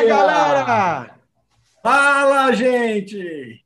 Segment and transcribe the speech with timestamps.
[0.00, 1.18] Fala, galera!
[1.82, 3.62] Fala, gente!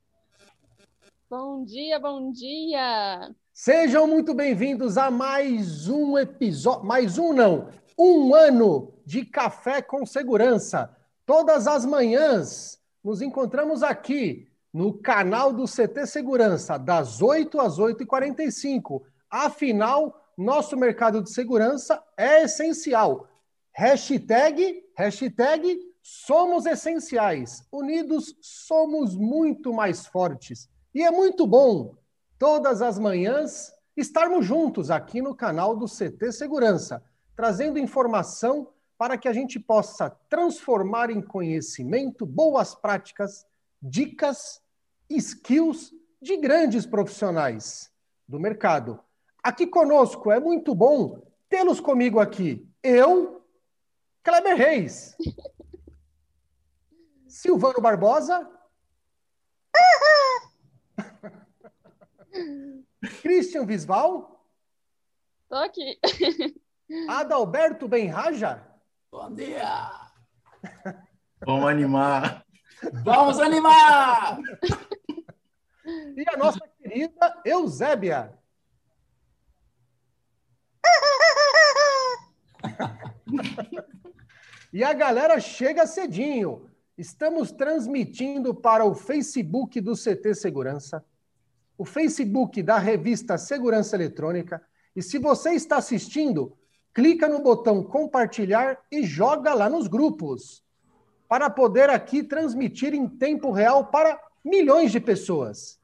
[1.31, 3.31] Bom dia, bom dia!
[3.53, 6.85] Sejam muito bem-vindos a mais um episódio.
[6.85, 10.91] Mais um, não, um ano de Café com Segurança.
[11.25, 19.03] Todas as manhãs nos encontramos aqui no canal do CT Segurança, das 8 às 8h45.
[19.31, 23.29] Afinal, nosso mercado de segurança é essencial.
[23.73, 27.67] Hashtag, hashtag somos essenciais.
[27.73, 30.69] Unidos somos muito mais fortes.
[30.95, 31.95] E é muito bom,
[32.39, 37.03] todas as manhãs, estarmos juntos aqui no canal do CT Segurança,
[37.35, 43.47] trazendo informação para que a gente possa transformar em conhecimento boas práticas,
[43.81, 44.61] dicas,
[45.09, 45.91] skills
[46.21, 47.91] de grandes profissionais
[48.29, 49.01] do mercado.
[49.43, 52.69] Aqui conosco é muito bom tê-los comigo aqui.
[52.83, 53.43] Eu,
[54.23, 55.17] Kleber Reis,
[57.45, 58.51] Silvano Barbosa,
[63.21, 64.43] Christian Visval,
[65.47, 66.01] Tô aqui.
[67.07, 68.67] Adalberto Benraja,
[69.13, 69.91] Bom dia!
[71.45, 72.47] Vamos animar.
[73.05, 74.39] Vamos animar!
[76.17, 78.39] e a nossa querida Eusébia.
[84.73, 86.74] e a galera chega cedinho.
[86.97, 91.05] Estamos transmitindo para o Facebook do CT Segurança,
[91.77, 94.63] o Facebook da revista Segurança Eletrônica.
[94.95, 96.57] E se você está assistindo,
[96.93, 100.65] clica no botão compartilhar e joga lá nos grupos,
[101.29, 105.81] para poder aqui transmitir em tempo real para milhões de pessoas.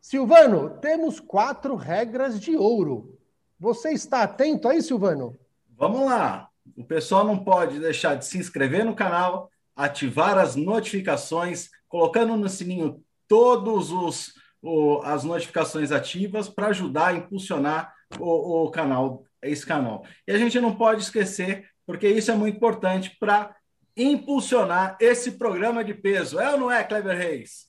[0.00, 3.18] Silvano, temos quatro regras de ouro.
[3.58, 5.36] Você está atento aí, Silvano?
[5.76, 6.48] Vamos lá.
[6.76, 12.48] O pessoal não pode deixar de se inscrever no canal, ativar as notificações, colocando no
[12.48, 19.64] sininho todos os o, as notificações ativas para ajudar a impulsionar o, o canal, esse
[19.64, 20.04] canal.
[20.26, 23.54] E a gente não pode esquecer, porque isso é muito importante para
[23.96, 26.40] impulsionar esse programa de peso.
[26.40, 27.68] É ou não é, Kleber Reis?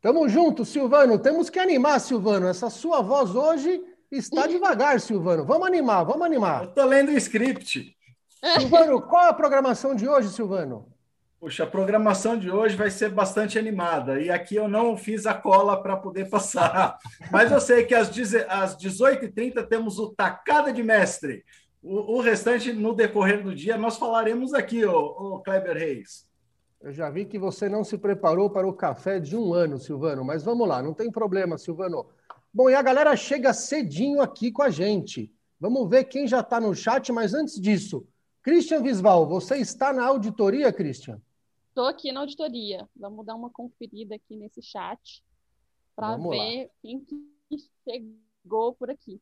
[0.00, 1.18] Tamo junto, Silvano.
[1.18, 2.46] Temos que animar, Silvano.
[2.46, 5.44] Essa sua voz hoje está devagar, Silvano.
[5.44, 6.64] Vamos animar, vamos animar.
[6.64, 7.97] Eu tô lendo o script.
[8.58, 10.86] Silvano, qual a programação de hoje, Silvano?
[11.40, 14.20] Puxa, a programação de hoje vai ser bastante animada.
[14.20, 16.98] E aqui eu não fiz a cola para poder passar.
[17.30, 21.44] Mas eu sei que às 18h30 temos o Tacada de Mestre.
[21.80, 26.26] O, o, restante, no decorrer do dia, nós falaremos aqui, o, o Kleber Reis.
[26.80, 30.24] Eu já vi que você não se preparou para o café de um ano, Silvano.
[30.24, 32.06] Mas vamos lá, não tem problema, Silvano.
[32.52, 35.32] Bom, e a galera chega cedinho aqui com a gente.
[35.60, 38.06] Vamos ver quem já está no chat, mas antes disso,
[38.48, 41.20] Christian Visval, você está na auditoria, Christian?
[41.68, 42.88] Estou aqui na auditoria.
[42.96, 45.22] Vamos dar uma conferida aqui nesse chat
[45.94, 46.70] para ver lá.
[46.80, 49.20] quem que chegou por aqui.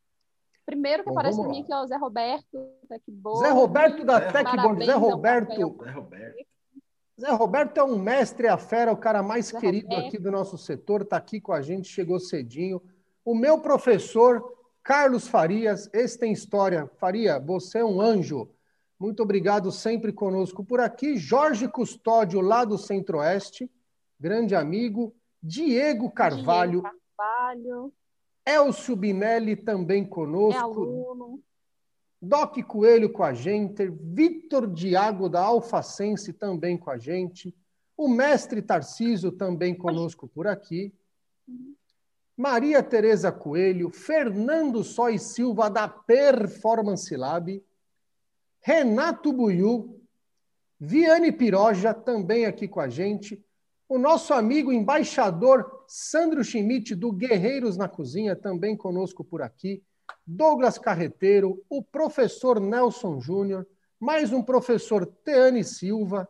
[0.65, 3.41] Primeiro que Bom, aparece para mim aqui é o Zé Roberto, Techboard.
[3.41, 4.86] Zé Roberto da Techboard.
[4.86, 5.54] Zé Roberto.
[5.56, 6.47] Zé Roberto.
[7.20, 10.06] Zé Roberto é um mestre a fera, o cara mais Zé querido Roberto.
[10.06, 12.81] aqui do nosso setor, está aqui com a gente, chegou cedinho.
[13.25, 16.88] O meu professor, Carlos Farias, esse tem história.
[17.00, 18.54] Faria, você é um anjo.
[18.99, 21.17] Muito obrigado sempre conosco por aqui.
[21.17, 23.71] Jorge Custódio, lá do Centro-Oeste,
[24.19, 25.15] grande amigo.
[25.43, 26.81] Diego Carvalho.
[26.81, 27.93] Diego Carvalho.
[28.45, 30.59] Elcio Binelli também conosco.
[30.59, 31.43] É aluno.
[32.21, 33.87] Doc Coelho com a gente.
[33.89, 37.55] Vitor Diago, da Alfacense, também com a gente.
[37.97, 40.95] O mestre Tarciso também conosco por aqui.
[42.37, 43.91] Maria Tereza Coelho.
[43.91, 47.63] Fernando Sois Silva, da Performance Lab.
[48.66, 50.04] Renato Buiu,
[50.81, 53.41] Viane Piroja, também aqui com a gente,
[53.89, 59.84] o nosso amigo embaixador Sandro Schmidt, do Guerreiros na Cozinha, também conosco por aqui,
[60.27, 63.65] Douglas Carreteiro, o professor Nelson Júnior,
[64.01, 66.28] mais um professor Teane Silva,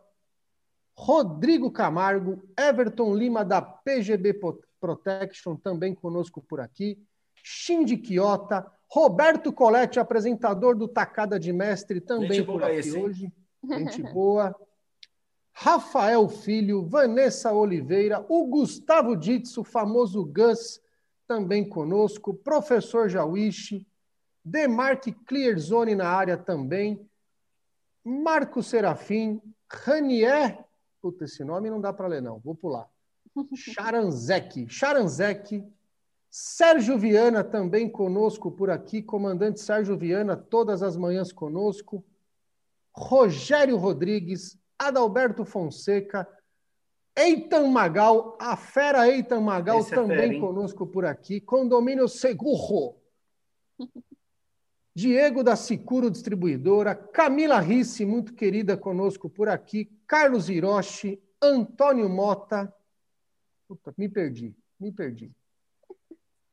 [0.95, 4.39] Rodrigo Camargo, Everton Lima, da PGB
[4.79, 7.03] Protection, também conosco por aqui,
[7.33, 13.31] Shindy Quiota, Roberto Coletti, apresentador do Tacada de Mestre, também Gente por aqui esse, hoje.
[13.63, 14.55] Gente boa.
[15.51, 20.79] Rafael Filho, Vanessa Oliveira, o Gustavo Ditz, o famoso Gus,
[21.27, 23.85] também conosco, professor Jawishi,
[24.45, 27.05] Demarque Clearzone na área também,
[28.03, 30.63] Marco Serafim, Ranier,
[31.01, 32.89] puta, esse nome não dá para ler não, vou pular.
[33.55, 35.65] Charanzek, Charanzek,
[36.29, 42.05] Sérgio Viana também conosco por aqui, comandante Sérgio Viana, todas as manhãs conosco.
[42.93, 46.27] Rogério Rodrigues, Adalberto Fonseca,
[47.15, 53.01] Eitan Magal, a fera Eitan Magal Esse é também fera, conosco por aqui, Condomínio Segurro.
[54.93, 62.73] Diego da Sicuro Distribuidora, Camila Risse, muito querida conosco por aqui, Carlos Hiroshi, Antônio Mota.
[63.67, 65.31] Puta, me perdi, me perdi.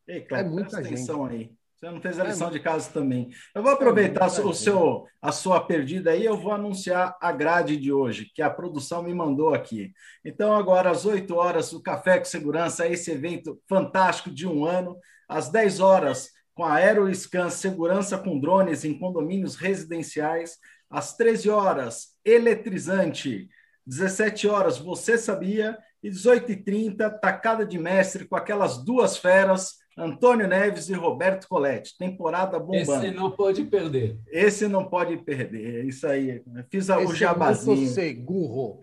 [0.07, 1.41] Ei, Cleber, É muita presta atenção gente.
[1.41, 1.53] aí.
[1.77, 3.29] Você não fez a É lição muita- de casa também.
[3.55, 7.77] Eu vou aproveitar muita o seu, a sua perdida aí, eu vou anunciar a grade
[7.77, 9.93] de hoje, que a produção me mandou aqui.
[10.25, 14.97] Então, agora, às 8 horas, o Café com Segurança, esse evento fantástico de um ano.
[15.29, 20.57] Às 10 horas, com a Aeroscan Segurança com drones em condomínios residenciais.
[20.89, 23.49] Às 13 horas, eletrizante.
[23.87, 25.77] 17 horas, você sabia?
[26.03, 31.97] E 18h30, tacada de mestre com aquelas duas feras, Antônio Neves e Roberto Coletti.
[31.97, 33.05] Temporada bombando.
[33.07, 34.19] Esse não pode perder.
[34.29, 35.81] Esse não pode perder.
[35.83, 36.43] É isso aí.
[36.71, 37.89] Fiz a- o Esse é muito jabazinho.
[37.89, 38.81] seguro.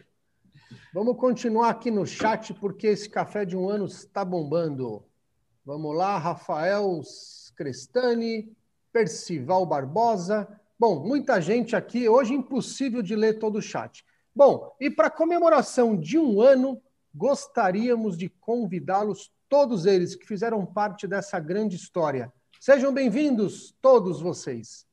[0.93, 5.03] Vamos continuar aqui no chat, porque esse café de um ano está bombando.
[5.65, 7.01] Vamos lá, Rafael
[7.55, 8.51] Crestani,
[8.91, 10.47] Percival Barbosa.
[10.79, 12.09] Bom, muita gente aqui.
[12.09, 14.03] Hoje impossível de ler todo o chat.
[14.35, 16.81] Bom, e para comemoração de um ano,
[17.13, 22.31] gostaríamos de convidá-los, todos eles que fizeram parte dessa grande história.
[22.57, 24.85] Sejam bem-vindos, todos vocês.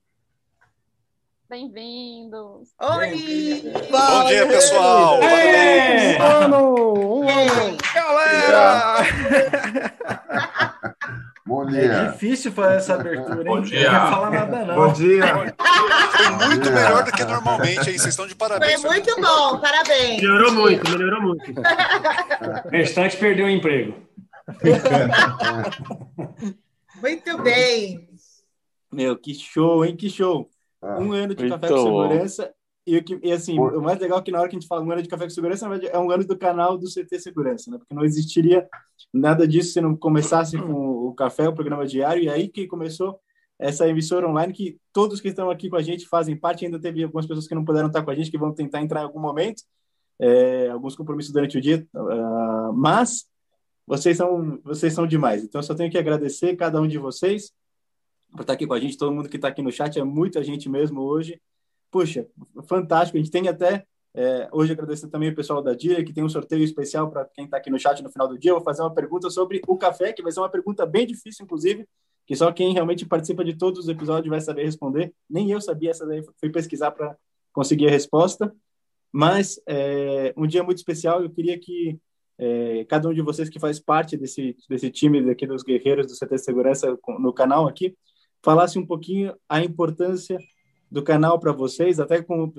[1.48, 2.70] Bem-vindos.
[2.80, 3.62] Oi!
[3.88, 5.20] Bom dia, pessoal!
[5.20, 7.76] Um ano, um ano.
[7.94, 8.96] Galera!
[11.46, 12.04] Bom É dia.
[12.12, 13.44] difícil fazer essa abertura, hein?
[13.46, 13.88] Bom Não dia.
[13.90, 14.74] quero falar nada, não.
[14.74, 15.22] Bom dia.
[15.28, 16.72] Foi muito dia.
[16.72, 17.84] melhor do que normalmente, hein?
[17.84, 18.82] Vocês estão de Foi parabéns.
[18.84, 20.20] muito bom, parabéns.
[20.20, 21.50] Melhorou muito, melhorou muito.
[21.52, 24.07] O restante perdeu o emprego.
[27.00, 28.08] Muito bem.
[28.92, 29.96] Meu, que show, hein?
[29.96, 30.48] Que show.
[30.80, 32.54] Ah, Um ano de café com segurança.
[32.86, 34.58] E, o que, e assim, Por- o mais legal é que na hora que a
[34.58, 36.78] gente fala um ano de café com segurança, na verdade, é um ano do canal
[36.78, 37.76] do CT Segurança, né?
[37.76, 38.66] Porque não existiria
[39.12, 43.20] nada disso se não começasse com o café, o programa diário, e aí que começou
[43.58, 47.04] essa emissora online, que todos que estão aqui com a gente fazem parte, ainda teve
[47.04, 49.20] algumas pessoas que não puderam estar com a gente, que vão tentar entrar em algum
[49.20, 49.62] momento,
[50.18, 53.26] é, alguns compromissos durante o dia, ah, mas
[53.88, 55.42] vocês são, vocês são demais.
[55.42, 57.50] Então, eu só tenho que agradecer cada um de vocês
[58.30, 60.44] por estar aqui com a gente, todo mundo que está aqui no chat, é muita
[60.44, 61.40] gente mesmo hoje.
[61.90, 62.26] Puxa,
[62.68, 63.16] fantástico.
[63.16, 66.28] A gente tem até é, hoje agradecer também o pessoal da Dia, que tem um
[66.28, 68.50] sorteio especial para quem está aqui no chat no final do dia.
[68.50, 71.46] Eu vou fazer uma pergunta sobre o café, que vai ser uma pergunta bem difícil,
[71.46, 71.88] inclusive,
[72.26, 75.14] que só quem realmente participa de todos os episódios vai saber responder.
[75.30, 77.16] Nem eu sabia essa daí, fui pesquisar para
[77.54, 78.54] conseguir a resposta.
[79.10, 81.98] Mas é, um dia muito especial, eu queria que
[82.38, 86.14] é, cada um de vocês que faz parte desse, desse time daqui dos guerreiros do
[86.14, 87.96] CT Segurança no canal aqui,
[88.42, 90.38] falasse um pouquinho a importância
[90.90, 92.52] do canal para vocês, até com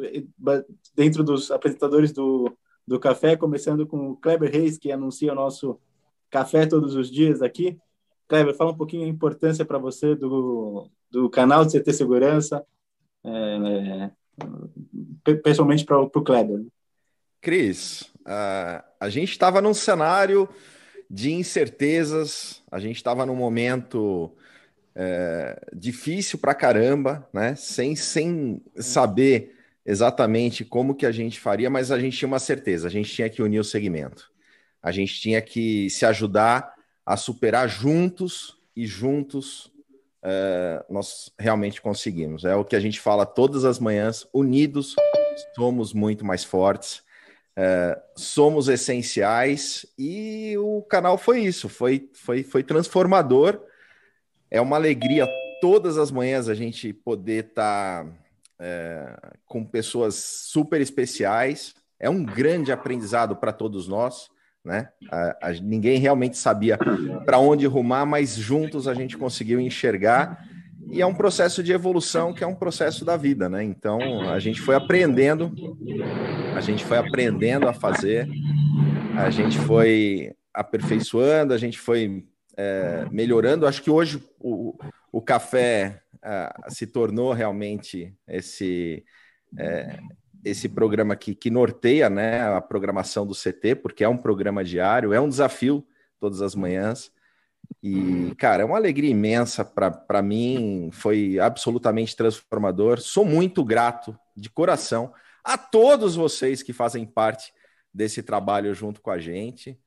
[0.93, 2.51] dentro dos apresentadores do,
[2.85, 5.79] do café, começando com o Kleber Reis, que anuncia o nosso
[6.29, 7.77] café todos os dias aqui.
[8.27, 12.63] Kleber, fala um pouquinho a importância para você do, do canal de CT Segurança,
[13.23, 14.11] é,
[15.41, 16.65] pessoalmente para o Kleber.
[17.41, 20.49] Cris, uh, a gente estava num cenário
[21.09, 24.31] de incertezas, a gente estava num momento
[24.95, 27.55] é, difícil para caramba, né?
[27.55, 29.55] Sem, sem saber
[29.85, 33.29] exatamente como que a gente faria, mas a gente tinha uma certeza, a gente tinha
[33.29, 34.29] que unir o segmento.
[34.83, 36.73] A gente tinha que se ajudar
[37.05, 39.71] a superar juntos e juntos
[40.21, 42.45] é, nós realmente conseguimos.
[42.45, 44.95] É o que a gente fala todas as manhãs, unidos
[45.55, 47.01] somos muito mais fortes.
[47.61, 53.59] É, somos essenciais e o canal foi isso, foi, foi, foi transformador.
[54.49, 55.27] É uma alegria
[55.59, 58.11] todas as manhãs a gente poder estar tá,
[58.59, 59.13] é,
[59.45, 61.75] com pessoas super especiais.
[61.99, 64.29] É um grande aprendizado para todos nós,
[64.63, 64.87] né?
[65.11, 66.77] A, a, ninguém realmente sabia
[67.25, 70.47] para onde rumar, mas juntos a gente conseguiu enxergar.
[70.91, 73.63] E é um processo de evolução que é um processo da vida, né?
[73.63, 75.53] Então a gente foi aprendendo,
[76.55, 78.27] a gente foi aprendendo a fazer,
[79.17, 82.25] a gente foi aperfeiçoando, a gente foi
[82.57, 83.67] é, melhorando.
[83.67, 84.77] Acho que hoje o,
[85.11, 89.03] o café é, se tornou realmente esse
[89.57, 89.99] é,
[90.43, 95.13] esse programa que, que norteia né, a programação do CT, porque é um programa diário,
[95.13, 95.85] é um desafio
[96.19, 97.11] todas as manhãs.
[97.81, 102.99] E, cara, é uma alegria imensa para mim, foi absolutamente transformador.
[102.99, 105.13] Sou muito grato, de coração,
[105.43, 107.53] a todos vocês que fazem parte
[107.93, 109.79] desse trabalho junto com a gente.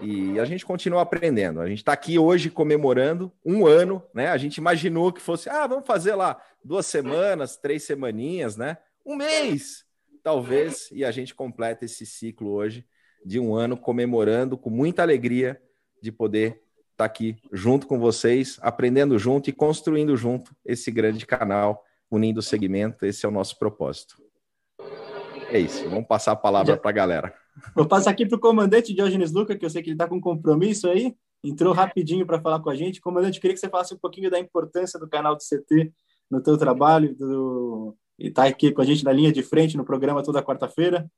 [0.00, 1.60] E a gente continua aprendendo.
[1.60, 4.28] A gente está aqui hoje comemorando um ano, né?
[4.28, 8.78] A gente imaginou que fosse, ah, vamos fazer lá duas semanas, três semaninhas, né?
[9.04, 9.84] Um mês.
[10.22, 12.86] talvez, e a gente completa esse ciclo hoje
[13.24, 15.60] de um ano comemorando com muita alegria
[16.00, 16.61] de poder
[17.02, 22.42] estar aqui junto com vocês, aprendendo junto e construindo junto esse grande canal, unindo o
[22.42, 23.04] segmento.
[23.04, 24.16] Esse é o nosso propósito.
[25.50, 25.88] É isso.
[25.88, 27.34] Vamos passar a palavra para a galera.
[27.74, 30.20] Vou passar aqui para o comandante Diógenes Luca, que eu sei que ele está com
[30.20, 31.14] compromisso aí.
[31.44, 33.00] Entrou rapidinho para falar com a gente.
[33.00, 35.92] Comandante, queria que você falasse um pouquinho da importância do canal do CT
[36.30, 37.94] no teu trabalho do...
[38.18, 41.10] e estar tá aqui com a gente na linha de frente no programa toda quarta-feira.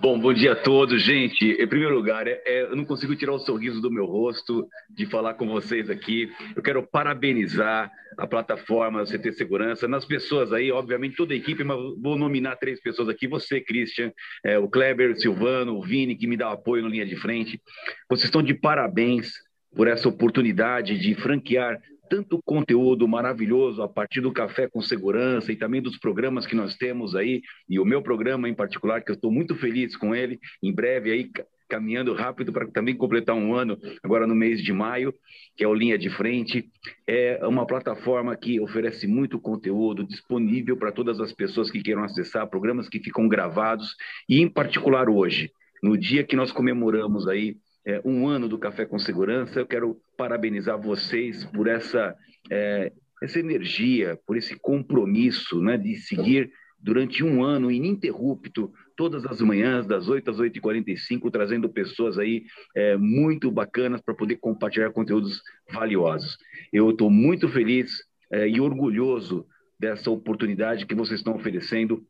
[0.00, 1.44] Bom, bom dia a todos, gente.
[1.44, 5.06] Em primeiro lugar, é, é, eu não consigo tirar o sorriso do meu rosto de
[5.06, 6.30] falar com vocês aqui.
[6.54, 11.76] Eu quero parabenizar a plataforma CT Segurança, nas pessoas aí, obviamente toda a equipe, mas
[12.00, 13.26] vou nominar três pessoas aqui.
[13.26, 14.12] Você, Christian,
[14.44, 17.60] é, o Kleber, o Silvano, o Vini, que me dá apoio no linha de frente.
[18.08, 19.32] Vocês estão de parabéns
[19.74, 21.76] por essa oportunidade de franquear
[22.08, 26.76] tanto conteúdo maravilhoso a partir do Café com Segurança e também dos programas que nós
[26.76, 30.38] temos aí, e o meu programa em particular, que eu estou muito feliz com ele,
[30.62, 31.30] em breve aí
[31.68, 35.12] caminhando rápido para também completar um ano agora no mês de maio,
[35.54, 36.66] que é o Linha de Frente.
[37.06, 42.48] É uma plataforma que oferece muito conteúdo disponível para todas as pessoas que queiram acessar,
[42.48, 43.94] programas que ficam gravados,
[44.26, 45.50] e em particular hoje,
[45.82, 47.56] no dia que nós comemoramos aí
[47.88, 49.58] é, um ano do Café com Segurança.
[49.58, 52.14] Eu quero parabenizar vocês por essa,
[52.50, 52.92] é,
[53.22, 59.86] essa energia, por esse compromisso né, de seguir durante um ano ininterrupto, todas as manhãs,
[59.86, 62.44] das 8 às 8h45, trazendo pessoas aí
[62.76, 65.42] é, muito bacanas para poder compartilhar conteúdos
[65.72, 66.36] valiosos.
[66.70, 69.46] Eu estou muito feliz é, e orgulhoso
[69.80, 72.04] dessa oportunidade que vocês estão oferecendo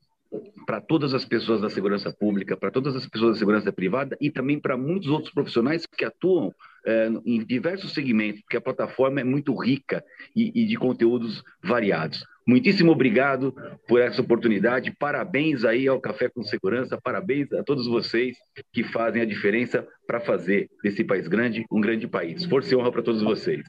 [0.67, 4.31] para todas as pessoas da segurança pública, para todas as pessoas da segurança privada e
[4.31, 6.55] também para muitos outros profissionais que atuam
[6.85, 10.05] é, em diversos segmentos, porque a plataforma é muito rica
[10.37, 12.25] e, e, de conteúdos variados.
[12.47, 13.55] Muitíssimo obrigado
[13.87, 18.37] por essa oportunidade, parabéns aí ao Café com Segurança, parabéns a todos vocês
[18.73, 22.45] que fazem a diferença para fazer desse país grande um grande país.
[22.45, 23.67] Força e honra para todos vocês.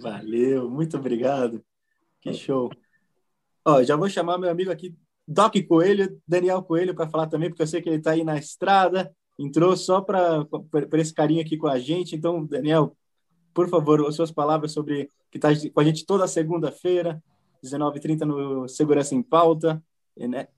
[0.00, 1.62] Valeu, muito obrigado.
[2.20, 2.70] Que show.
[3.64, 4.94] Ó, já vou chamar meu amigo aqui
[5.26, 8.36] Doc Coelho, Daniel Coelho, para falar também, porque eu sei que ele está aí na
[8.36, 10.46] estrada, entrou só para
[10.94, 12.14] esse carinho aqui com a gente.
[12.14, 12.96] Então, Daniel,
[13.54, 17.22] por favor, as suas palavras sobre que está com a gente toda segunda-feira,
[17.64, 19.82] 19h30 no Segurança em Pauta.
[20.16, 20.48] Né?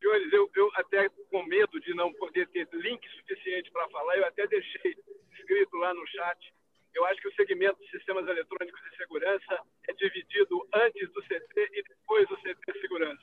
[0.00, 4.26] Senhores, eu, eu até com medo de não poder ter link suficiente para falar, eu
[4.26, 4.96] até deixei
[5.38, 6.52] escrito lá no chat
[6.94, 9.58] eu acho que o segmento de sistemas eletrônicos de segurança
[9.88, 13.22] é dividido antes do CT e depois do CT segurança.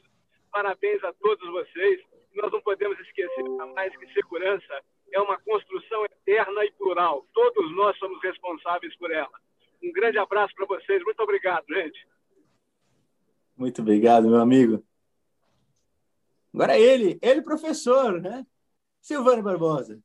[0.52, 2.02] Parabéns a todos vocês.
[2.36, 7.28] Nós não podemos esquecer jamais que segurança é uma construção eterna e plural.
[7.34, 9.32] Todos nós somos responsáveis por ela.
[9.84, 11.04] Um grande abraço para vocês.
[11.04, 12.08] Muito obrigado, gente.
[13.56, 14.84] Muito obrigado, meu amigo.
[16.54, 18.46] Agora ele, ele professor, né?
[19.02, 20.02] Silvano Barbosa.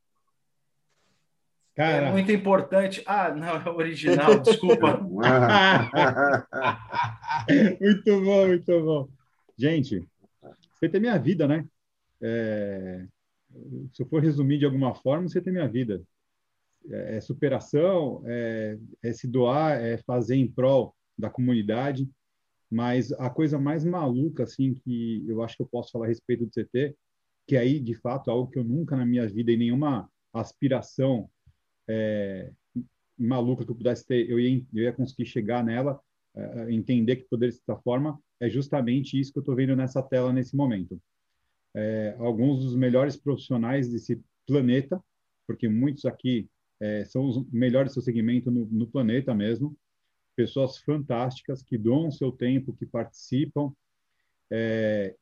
[1.74, 2.08] Cara...
[2.08, 3.02] É muito importante.
[3.04, 4.98] Ah, não, é original, desculpa.
[7.80, 9.08] muito bom, muito bom.
[9.58, 10.06] Gente,
[10.74, 11.66] você tem minha vida, né?
[12.22, 13.04] É...
[13.92, 16.02] Se eu for resumir de alguma forma, você tem minha vida.
[16.90, 22.08] É, é superação, é, é se doar, é fazer em prol da comunidade.
[22.70, 26.44] Mas a coisa mais maluca, assim, que eu acho que eu posso falar a respeito
[26.44, 26.96] do CT,
[27.46, 31.30] que aí, de fato, é algo que eu nunca na minha vida, em nenhuma aspiração
[31.88, 32.50] é,
[33.18, 36.00] maluca que eu pudesse ter, eu ia, eu ia conseguir chegar nela,
[36.34, 40.32] é, entender que poderia dessa forma, é justamente isso que eu estou vendo nessa tela
[40.32, 41.00] nesse momento.
[41.74, 45.02] É, alguns dos melhores profissionais desse planeta,
[45.46, 46.48] porque muitos aqui
[46.80, 49.76] é, são os melhores do seu segmento no, no, planeta mesmo,
[50.36, 53.72] pessoas fantásticas que doam seu tempo, que participam.
[54.50, 55.14] É,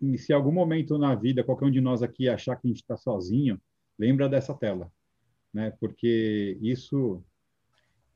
[0.00, 2.80] e se algum momento na vida qualquer um de nós aqui achar que a gente
[2.80, 3.60] está sozinho,
[3.98, 4.90] lembra dessa tela
[5.52, 5.72] né?
[5.78, 7.22] Porque isso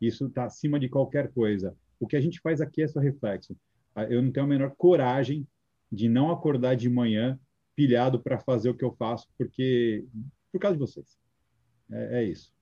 [0.01, 1.75] isso está acima de qualquer coisa.
[1.99, 3.57] O que a gente faz aqui é só reflexo.
[3.95, 5.47] Ah, eu não tenho a menor coragem
[5.91, 7.39] de não acordar de manhã
[7.75, 10.05] pilhado para fazer o que eu faço, porque
[10.53, 11.19] por causa de vocês.
[11.91, 12.53] É, é isso.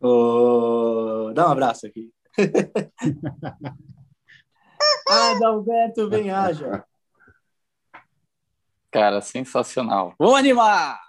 [0.00, 2.12] Oh, dá um abraço aqui.
[5.08, 6.84] Adalberto Benhaja.
[8.90, 10.14] Cara, sensacional.
[10.18, 11.03] Vamos animar!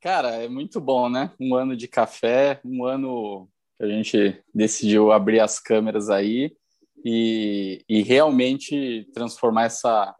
[0.00, 1.30] Cara, é muito bom, né?
[1.38, 6.56] Um ano de café, um ano que a gente decidiu abrir as câmeras aí
[7.04, 10.14] e, e realmente transformar essa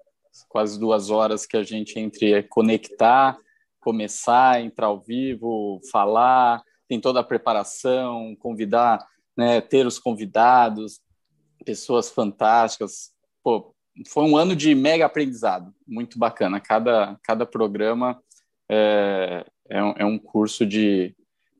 [0.51, 3.39] quase duas horas que a gente entre conectar,
[3.81, 9.03] começar, entrar ao vivo, falar, tem toda a preparação, convidar,
[9.35, 11.01] né, ter os convidados,
[11.65, 13.13] pessoas fantásticas.
[13.43, 13.75] Pô,
[14.09, 16.61] foi um ano de mega aprendizado, muito bacana.
[16.61, 18.23] Cada, cada programa
[18.71, 21.15] é, é, um, é um curso de,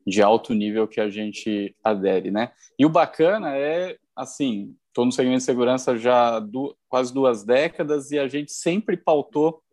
[0.05, 2.51] de alto nível que a gente adere, né?
[2.77, 8.11] E o bacana é, assim, estou no segmento de segurança já du quase duas décadas
[8.11, 9.63] e a gente sempre pautou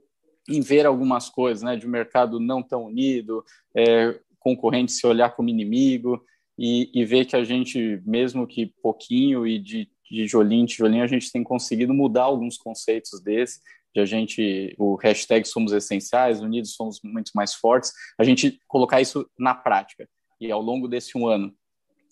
[0.48, 3.44] em ver algumas coisas, né, de um mercado não tão unido,
[3.76, 6.24] é, concorrente se olhar como inimigo
[6.56, 11.04] e, e ver que a gente, mesmo que pouquinho e de, de tijolinho em tijolinho,
[11.04, 13.60] a gente tem conseguido mudar alguns conceitos desse,
[13.94, 19.00] de a gente, o hashtag somos essenciais, unidos somos muito mais fortes, a gente colocar
[19.00, 20.08] isso na prática.
[20.40, 21.52] E ao longo desse um ano,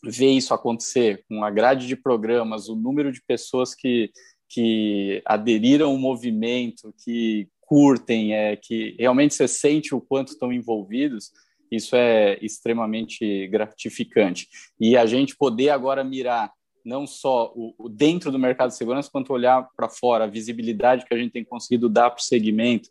[0.04, 4.10] ver isso acontecer com a grade de programas, o número de pessoas que,
[4.48, 11.30] que aderiram ao movimento, que curtem, é, que realmente você sente o quanto estão envolvidos,
[11.70, 14.48] isso é extremamente gratificante.
[14.78, 16.52] E a gente poder agora mirar
[16.86, 21.04] não só o, o dentro do mercado de segurança, quanto olhar para fora, a visibilidade
[21.04, 22.88] que a gente tem conseguido dar para o segmento.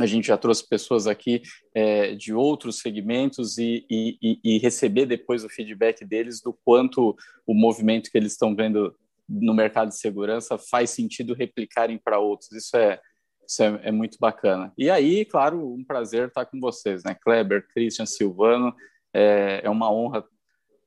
[0.00, 1.42] A gente já trouxe pessoas aqui
[1.74, 7.14] é, de outros segmentos e, e, e, receber depois o feedback deles do quanto
[7.46, 8.96] o movimento que eles estão vendo
[9.28, 12.50] no mercado de segurança faz sentido replicarem para outros.
[12.52, 12.98] Isso é,
[13.46, 14.72] isso é, é, muito bacana.
[14.78, 17.14] E aí, claro, um prazer estar com vocês, né?
[17.14, 18.74] Kleber, Christian, Silvano,
[19.12, 20.24] é, é uma honra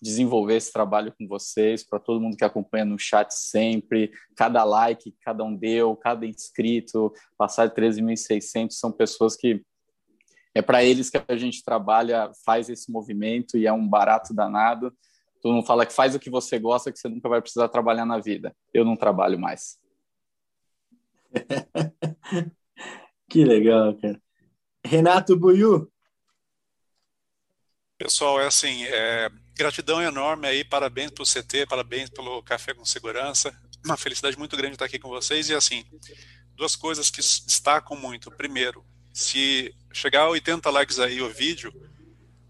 [0.01, 5.11] desenvolver esse trabalho com vocês, para todo mundo que acompanha no chat sempre, cada like
[5.11, 9.63] que cada um deu, cada inscrito, passar de 13.600, são pessoas que
[10.53, 14.93] é para eles que a gente trabalha, faz esse movimento e é um barato danado.
[15.41, 18.05] Todo mundo fala que faz o que você gosta, que você nunca vai precisar trabalhar
[18.05, 18.55] na vida.
[18.73, 19.79] Eu não trabalho mais.
[23.29, 24.21] que legal, cara.
[24.85, 25.89] Renato Buiu.
[28.03, 33.55] Pessoal, é assim, é, gratidão enorme aí, parabéns pelo CT, parabéns pelo Café com Segurança.
[33.85, 35.49] Uma felicidade muito grande estar aqui com vocês.
[35.49, 35.85] E assim,
[36.55, 38.31] duas coisas que destacam muito.
[38.31, 41.71] Primeiro, se chegar a 80 likes aí o vídeo,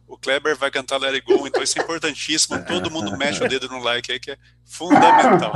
[0.07, 2.63] o Kleber vai cantar Let It Go, então isso é importantíssimo.
[2.63, 5.51] Todo mundo mexe o dedo no like aí, que é fundamental.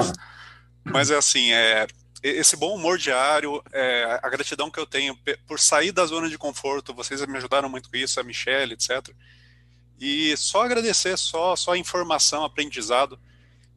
[0.84, 1.88] Mas é assim, é,
[2.22, 5.18] esse bom humor diário, é, a gratidão que eu tenho
[5.48, 9.16] por sair da zona de conforto, vocês me ajudaram muito com isso, a Michelle, etc.
[10.00, 13.20] E só agradecer, só, só informação, aprendizado.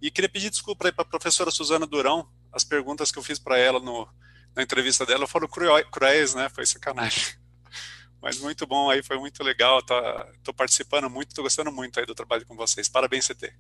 [0.01, 3.39] E queria pedir desculpa aí para a professora Suzana Durão, as perguntas que eu fiz
[3.39, 4.09] para ela no,
[4.55, 6.49] na entrevista dela foram cruéis, né?
[6.49, 7.35] Foi sacanagem.
[8.21, 9.81] Mas muito bom aí, foi muito legal.
[9.83, 12.89] Tá, tô participando muito, tô gostando muito aí do trabalho com vocês.
[12.89, 13.53] Parabéns, CT.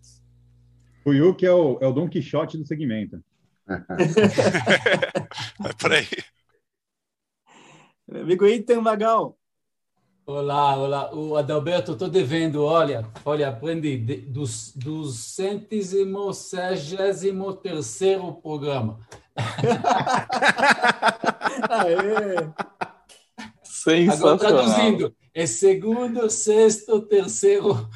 [1.04, 3.22] O Yu que é o, é o Don Quixote do segmento.
[5.64, 6.08] é por aí.
[8.10, 9.37] Amigo Ethan Magal.
[10.30, 11.14] Olá, olá.
[11.14, 19.00] O Adalberto, estou devendo, olha, olha, aprendi dos, dos centésimo, segésimo terceiro programa.
[21.70, 22.46] Aê!
[23.62, 24.34] Sensacional.
[24.34, 27.88] Agora traduzindo, é segundo, sexto, terceiro.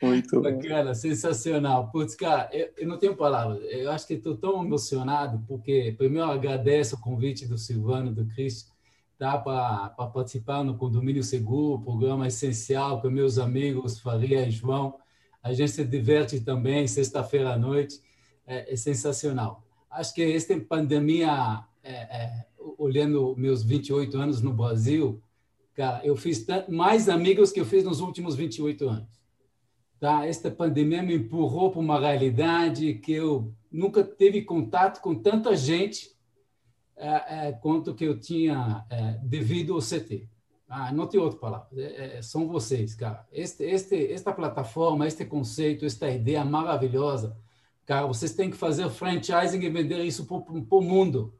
[0.00, 0.94] Muito Bacana, bom.
[0.94, 1.90] sensacional.
[1.90, 3.60] Putz, cara, eu, eu, não tenho palavras.
[3.72, 8.72] Eu acho que estou tão emocionado, porque primeiro agradeço o convite do Silvano, do Cristo,
[9.18, 14.98] tá, para participar no Condomínio Seguro, programa essencial com meus amigos Faria e João.
[15.42, 18.00] A gente se diverte também, sexta-feira à noite.
[18.46, 19.64] É, é, sensacional.
[19.90, 22.46] Acho que esta pandemia, é, é,
[22.76, 25.22] olhando meus 28 anos no Brasil,
[25.74, 29.24] cara, eu fiz mais amigos que eu fiz nos últimos 28 anos.
[29.98, 30.26] Tá?
[30.26, 36.13] Esta pandemia me empurrou para uma realidade que eu nunca teve contato com tanta gente
[36.96, 40.28] é, é, quanto que eu tinha é, devido ao CT.
[40.68, 41.68] Ah, não tem outra palavra.
[41.76, 43.26] É, é, são vocês, cara.
[43.32, 47.36] Este, este, esta plataforma, este conceito, esta ideia maravilhosa,
[47.84, 51.34] cara, vocês têm que fazer franchising e vender isso para o mundo,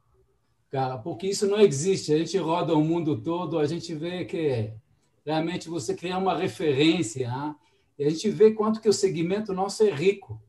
[0.70, 2.12] cara, porque isso não existe.
[2.12, 4.72] A gente roda o mundo todo, a gente vê que
[5.24, 7.56] realmente você criar uma referência, ah,
[7.98, 10.40] e a gente vê quanto que o segmento nosso é rico.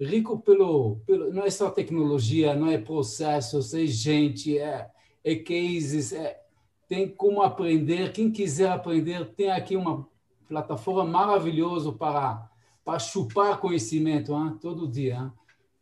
[0.00, 4.90] Rico pelo, pelo não é só tecnologia, não é processos, é gente, é,
[5.24, 6.40] é cases, é,
[6.88, 8.12] tem como aprender.
[8.12, 10.06] Quem quiser aprender, tem aqui uma
[10.48, 12.48] plataforma maravilhosa para,
[12.84, 14.58] para chupar conhecimento hein?
[14.60, 15.16] todo dia.
[15.16, 15.32] Hein?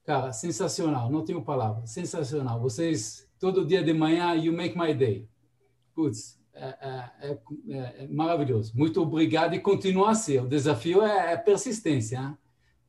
[0.05, 2.61] Cara, sensacional, não tenho palavras, sensacional.
[2.61, 5.29] Vocês, todo dia de manhã, you make my day.
[5.95, 8.73] Putz, é, é, é, é, maravilhoso.
[8.77, 10.43] Muito obrigado e continua a ser.
[10.43, 12.37] O desafio é, é persistência.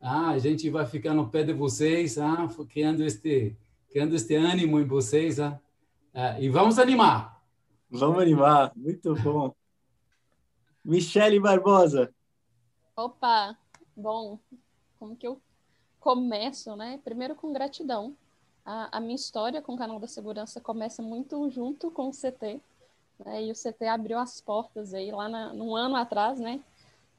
[0.07, 3.57] Ah, a gente vai ficar no pé de vocês, ah, criando este,
[3.89, 5.39] criando este ânimo em vocês.
[5.39, 5.59] Ah,
[6.39, 7.41] e vamos animar.
[7.89, 9.51] Vamos animar, muito bom.
[10.83, 12.13] Michele Barbosa.
[12.95, 13.57] Opa,
[13.97, 14.37] bom,
[14.99, 15.41] como que eu
[15.99, 16.99] começo, né?
[17.03, 18.15] Primeiro com gratidão
[18.63, 22.59] a, a, minha história com o canal da segurança começa muito junto com o CT.
[23.19, 23.45] Né?
[23.45, 26.59] E o CT abriu as portas aí lá na, num ano atrás, né?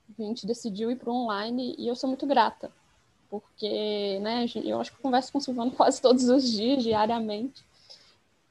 [0.08, 2.70] A gente decidiu ir para o online e eu sou muito grata,
[3.28, 7.64] porque né, eu acho que eu converso com o Silvano quase todos os dias, diariamente.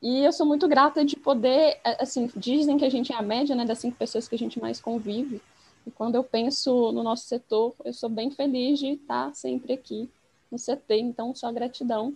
[0.02, 3.56] E eu sou muito grata de poder, assim, dizem que a gente é a média,
[3.56, 5.41] né, das cinco pessoas que a gente mais convive.
[5.88, 10.10] E quando eu penso no nosso setor, eu sou bem feliz de estar sempre aqui
[10.52, 10.96] no CT.
[11.00, 12.13] Então, só gratidão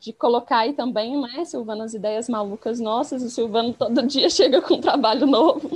[0.00, 3.22] de colocar aí também, né, Silvano, as ideias malucas nossas.
[3.22, 5.70] O Silvano todo dia chega com um trabalho novo.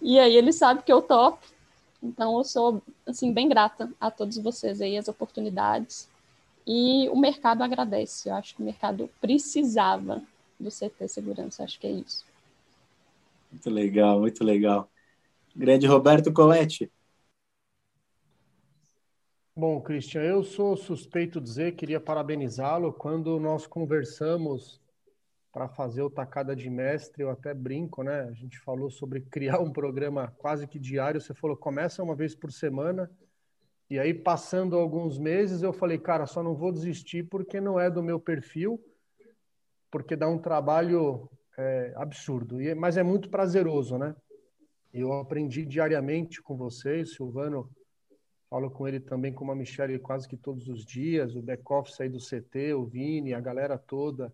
[0.00, 1.53] E aí ele sabe que eu topo.
[2.04, 6.06] Então, eu sou, assim, bem grata a todos vocês aí, as oportunidades.
[6.66, 8.28] E o mercado agradece.
[8.28, 10.22] Eu acho que o mercado precisava
[10.60, 11.64] do CT Segurança.
[11.64, 12.24] Acho que é isso.
[13.50, 14.90] Muito legal, muito legal.
[15.56, 16.92] Grande Roberto Coletti.
[19.56, 22.92] Bom, Christian, eu sou suspeito de dizer, queria parabenizá-lo.
[22.92, 24.80] Quando nós conversamos
[25.54, 28.22] para fazer o Tacada de Mestre, eu até brinco, né?
[28.22, 31.20] A gente falou sobre criar um programa quase que diário.
[31.20, 33.10] Você falou, começa uma vez por semana.
[33.88, 37.88] E aí, passando alguns meses, eu falei, cara, só não vou desistir porque não é
[37.88, 38.82] do meu perfil
[39.94, 44.12] porque dá um trabalho é, absurdo, e, mas é muito prazeroso, né?
[44.92, 47.70] Eu aprendi diariamente com vocês, Silvano,
[48.50, 52.08] falo com ele também, com a Michelle, quase que todos os dias, o back-office aí
[52.08, 54.32] do CT, o Vini, a galera toda.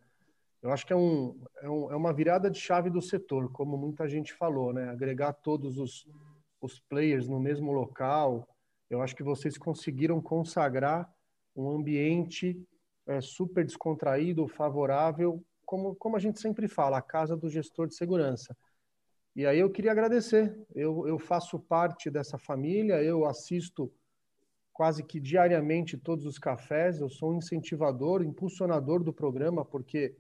[0.63, 3.77] Eu acho que é, um, é, um, é uma virada de chave do setor, como
[3.77, 4.89] muita gente falou, né?
[4.91, 6.07] Agregar todos os,
[6.61, 8.47] os players no mesmo local.
[8.89, 11.11] Eu acho que vocês conseguiram consagrar
[11.57, 12.63] um ambiente
[13.07, 17.95] é, super descontraído, favorável como, como a gente sempre fala, a casa do gestor de
[17.95, 18.57] segurança.
[19.37, 20.53] E aí eu queria agradecer.
[20.75, 23.93] Eu, eu faço parte dessa família, eu assisto
[24.73, 30.17] quase que diariamente todos os cafés, eu sou um incentivador, impulsionador do programa, porque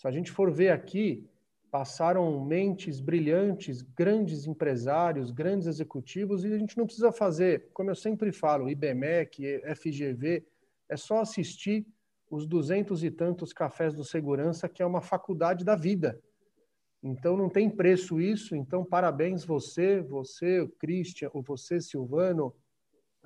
[0.00, 1.28] se a gente for ver aqui,
[1.70, 7.94] passaram mentes brilhantes, grandes empresários, grandes executivos, e a gente não precisa fazer, como eu
[7.94, 10.42] sempre falo, IBMEC, FGV,
[10.88, 11.86] é só assistir
[12.30, 16.18] os duzentos e tantos cafés do segurança, que é uma faculdade da vida.
[17.02, 18.56] Então não tem preço isso.
[18.56, 22.54] Então parabéns você, você, Christian, ou você, Silvano,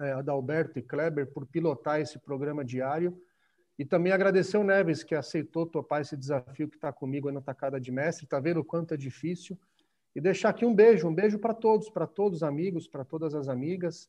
[0.00, 3.16] é, Adalberto e Kleber por pilotar esse programa diário.
[3.78, 7.80] E também agradecer o Neves que aceitou topar esse desafio que está comigo na tacada
[7.80, 8.24] de mestre.
[8.24, 9.58] Está vendo o quanto é difícil?
[10.14, 13.34] E deixar aqui um beijo, um beijo para todos, para todos os amigos, para todas
[13.34, 14.08] as amigas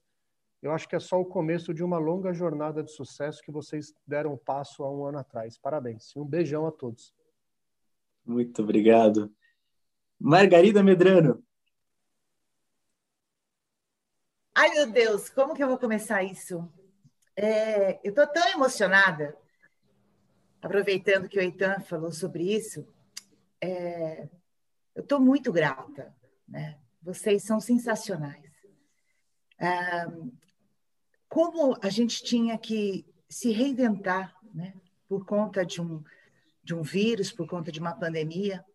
[0.65, 3.93] eu acho que é só o começo de uma longa jornada de sucesso que vocês
[4.07, 5.59] deram um passo há um ano atrás.
[5.59, 6.15] Parabéns.
[6.15, 7.13] Um beijão a todos.
[8.25, 9.31] Muito obrigado.
[10.19, 11.43] Margarida Medrano.
[14.55, 16.67] Ai, meu Deus, como que eu vou começar isso?
[17.35, 19.37] É, eu estou tão emocionada,
[20.65, 22.87] aproveitando que o Eitan falou sobre isso,
[23.61, 24.27] é,
[24.95, 26.11] eu estou muito grata.
[26.47, 26.79] Né?
[27.03, 28.51] Vocês são sensacionais.
[29.59, 30.07] É,
[31.29, 34.73] como a gente tinha que se reinventar, né?
[35.07, 36.03] Por conta de um,
[36.63, 38.65] de um vírus, por conta de uma pandemia.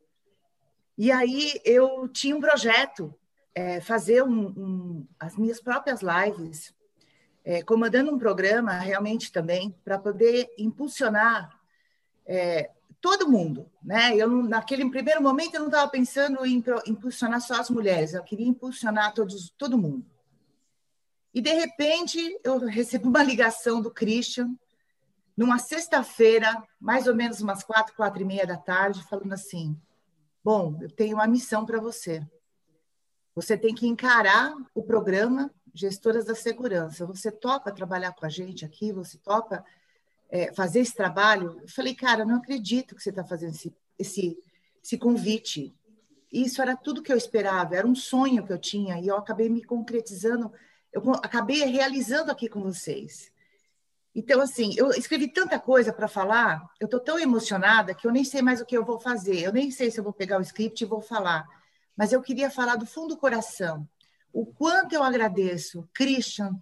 [0.97, 3.13] E aí eu tinha um projeto,
[3.53, 6.73] é, fazer um, um, as minhas próprias lives,
[7.45, 11.60] é, comandando um programa realmente também, para poder impulsionar
[12.27, 13.71] é, todo mundo.
[13.83, 14.17] Né?
[14.17, 18.47] Eu, naquele primeiro momento, eu não estava pensando em impulsionar só as mulheres, eu queria
[18.47, 20.05] impulsionar todos, todo mundo.
[21.33, 24.55] E, de repente, eu recebo uma ligação do Christian,
[25.37, 29.81] numa sexta-feira, mais ou menos umas quatro, quatro e meia da tarde, falando assim:
[30.43, 32.27] Bom, eu tenho uma missão para você.
[33.35, 37.07] Você tem que encarar o programa Gestoras da Segurança.
[37.07, 38.93] Você topa trabalhar com a gente aqui?
[38.93, 39.65] Você topa
[40.31, 41.59] é, fazer esse trabalho?
[41.61, 44.39] Eu falei, cara, não acredito que você está fazendo esse, esse,
[44.83, 45.75] esse convite.
[46.33, 49.49] Isso era tudo que eu esperava, era um sonho que eu tinha, e eu acabei
[49.49, 50.53] me concretizando
[50.93, 53.33] eu acabei realizando aqui com vocês.
[54.15, 58.25] Então, assim, eu escrevi tanta coisa para falar, eu estou tão emocionada que eu nem
[58.25, 59.41] sei mais o que eu vou fazer.
[59.41, 61.47] Eu nem sei se eu vou pegar o script e vou falar.
[61.97, 63.89] Mas eu queria falar do fundo do coração.
[64.33, 66.61] O quanto eu agradeço, Christian,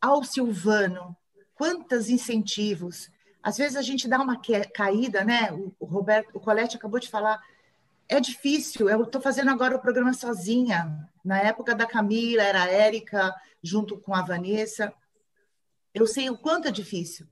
[0.00, 1.16] ao Silvano,
[1.56, 3.10] quantos incentivos.
[3.42, 4.40] Às vezes a gente dá uma
[4.72, 5.50] caída, né?
[5.80, 7.42] O Roberto, o Colette acabou de falar,
[8.08, 8.88] é difícil.
[8.88, 11.08] Eu estou fazendo agora o programa sozinha.
[11.24, 14.92] Na época da Camila, era a Érica, junto com a Vanessa.
[15.92, 17.26] Eu sei o quanto é difícil,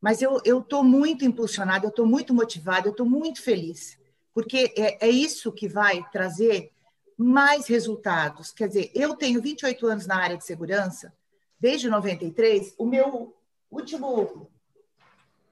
[0.00, 3.98] mas eu estou muito impulsionada, eu estou muito motivada, eu estou muito feliz,
[4.32, 6.72] porque é, é isso que vai trazer
[7.14, 8.52] mais resultados.
[8.52, 11.12] Quer dizer, eu tenho 28 anos na área de segurança,
[11.60, 12.74] desde 93.
[12.78, 13.36] O meu
[13.70, 14.50] último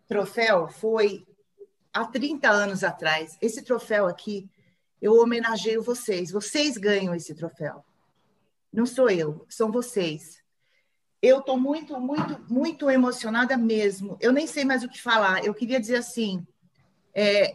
[0.07, 1.26] troféu foi
[1.92, 3.37] há 30 anos atrás.
[3.40, 4.48] Esse troféu aqui,
[5.00, 6.31] eu homenageio vocês.
[6.31, 7.85] Vocês ganham esse troféu.
[8.72, 10.42] Não sou eu, são vocês.
[11.20, 14.16] Eu estou muito, muito, muito emocionada mesmo.
[14.20, 15.44] Eu nem sei mais o que falar.
[15.44, 16.46] Eu queria dizer assim,
[17.14, 17.54] é,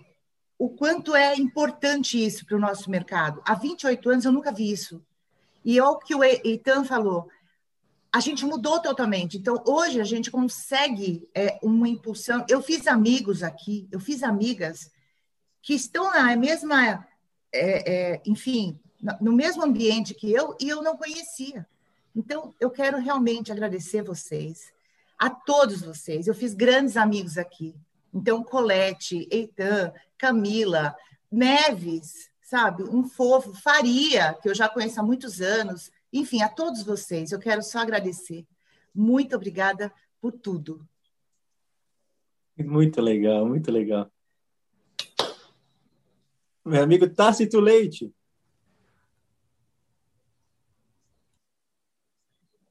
[0.57, 3.41] o quanto é importante isso para o nosso mercado.
[3.45, 5.05] Há 28 anos eu nunca vi isso.
[5.63, 7.29] E é o que o Eitan falou,
[8.13, 9.39] a gente mudou totalmente.
[9.39, 12.45] Então, hoje a gente consegue é, uma impulsão.
[12.47, 14.91] Eu fiz amigos aqui, eu fiz amigas
[15.63, 17.07] que estão na mesma,
[17.51, 18.79] é, é, enfim,
[19.19, 21.65] no mesmo ambiente que eu e eu não conhecia.
[22.15, 24.71] Então, eu quero realmente agradecer vocês,
[25.17, 26.27] a todos vocês.
[26.27, 27.73] Eu fiz grandes amigos aqui.
[28.13, 30.95] Então, Colete, Eitan, Camila,
[31.31, 32.83] Neves, sabe?
[32.83, 35.91] Um fofo, Faria, que eu já conheço há muitos anos.
[36.13, 38.45] Enfim, a todos vocês, eu quero só agradecer.
[38.93, 40.87] Muito obrigada por tudo.
[42.55, 44.11] Muito legal, muito legal.
[46.63, 48.13] Meu amigo Tácito Leite.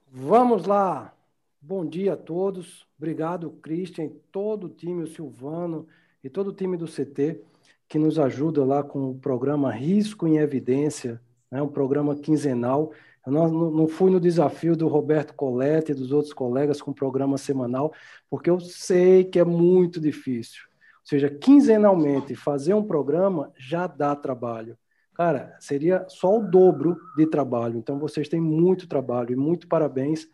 [0.06, 1.12] Vamos lá.
[1.60, 2.86] Bom dia a todos.
[2.96, 5.88] Obrigado, Christian, todo o time, o Silvano
[6.22, 7.42] e todo o time do CT
[7.88, 12.92] que nos ajuda lá com o programa Risco em Evidência, né, um programa quinzenal.
[13.26, 17.38] Eu não, não fui no desafio do Roberto Colette e dos outros colegas com programa
[17.38, 17.92] semanal,
[18.28, 20.62] porque eu sei que é muito difícil.
[21.02, 24.76] Ou seja, quinzenalmente fazer um programa já dá trabalho.
[25.14, 27.78] Cara, seria só o dobro de trabalho.
[27.78, 30.26] Então, vocês têm muito trabalho e muito parabéns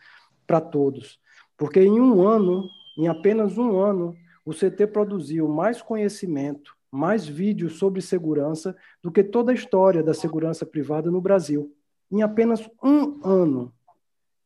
[0.47, 1.19] para todos.
[1.57, 7.79] Porque em um ano, em apenas um ano, o CT produziu mais conhecimento, mais vídeos
[7.79, 11.75] sobre segurança do que toda a história da segurança privada no Brasil.
[12.11, 13.73] Em apenas um ano.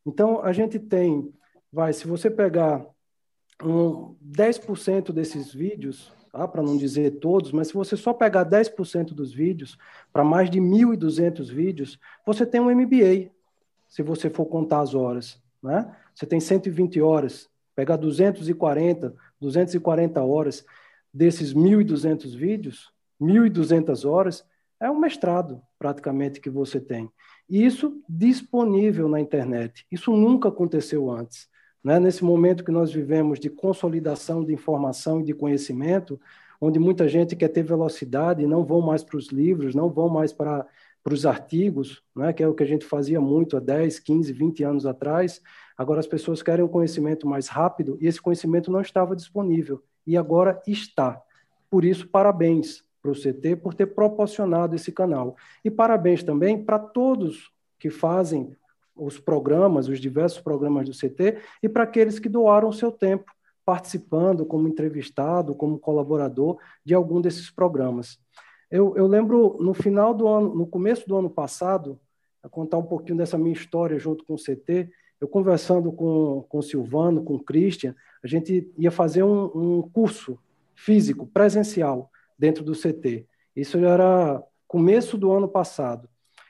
[0.05, 1.33] Então, a gente tem,
[1.73, 2.85] vai, se você pegar
[3.63, 9.15] um 10% desses vídeos, tá, para não dizer todos, mas se você só pegar 10%
[9.15, 9.79] dos vídeos,
[10.13, 13.31] para mais de 1.200 vídeos, você tem um MBA,
[13.89, 15.41] se você for contar as horas.
[15.63, 15.95] Né?
[16.15, 20.65] Você tem 120 horas, pegar 240, 240 horas
[21.13, 24.45] desses 1.200 vídeos, 1.200 horas,
[24.81, 27.09] é um mestrado praticamente que você tem.
[27.53, 29.87] E isso disponível na internet.
[29.93, 31.47] Isso nunca aconteceu antes.
[31.85, 32.01] Né?
[32.01, 36.19] Nesse momento que nós vivemos de consolidação de informação e de conhecimento,
[36.61, 40.09] onde muita gente quer ter velocidade e não vão mais para os livros, não vão
[40.09, 40.67] mais para,
[41.05, 42.33] para os artigos, né?
[42.33, 45.41] que é o que a gente fazia muito há 10, 15, 20 anos atrás,
[45.77, 50.17] Agora as pessoas querem um conhecimento mais rápido e esse conhecimento não estava disponível e
[50.17, 51.21] agora está.
[51.71, 55.37] Por isso, parabéns para o CT por ter proporcionado esse canal.
[55.65, 58.57] E parabéns também para todos que fazem
[58.95, 63.33] os programas, os diversos programas do CT, e para aqueles que doaram o seu tempo
[63.65, 68.19] participando como entrevistado, como colaborador de algum desses programas.
[68.71, 71.99] Eu, eu lembro no final do ano, no começo do ano passado,
[72.43, 76.59] a contar um pouquinho dessa minha história junto com o CT, eu conversando com, com
[76.59, 80.39] o Silvano, com o Christian, a gente ia fazer um, um curso
[80.75, 82.11] físico, presencial,
[82.43, 83.25] dentro do CT.
[83.55, 86.09] Isso já era começo do ano passado.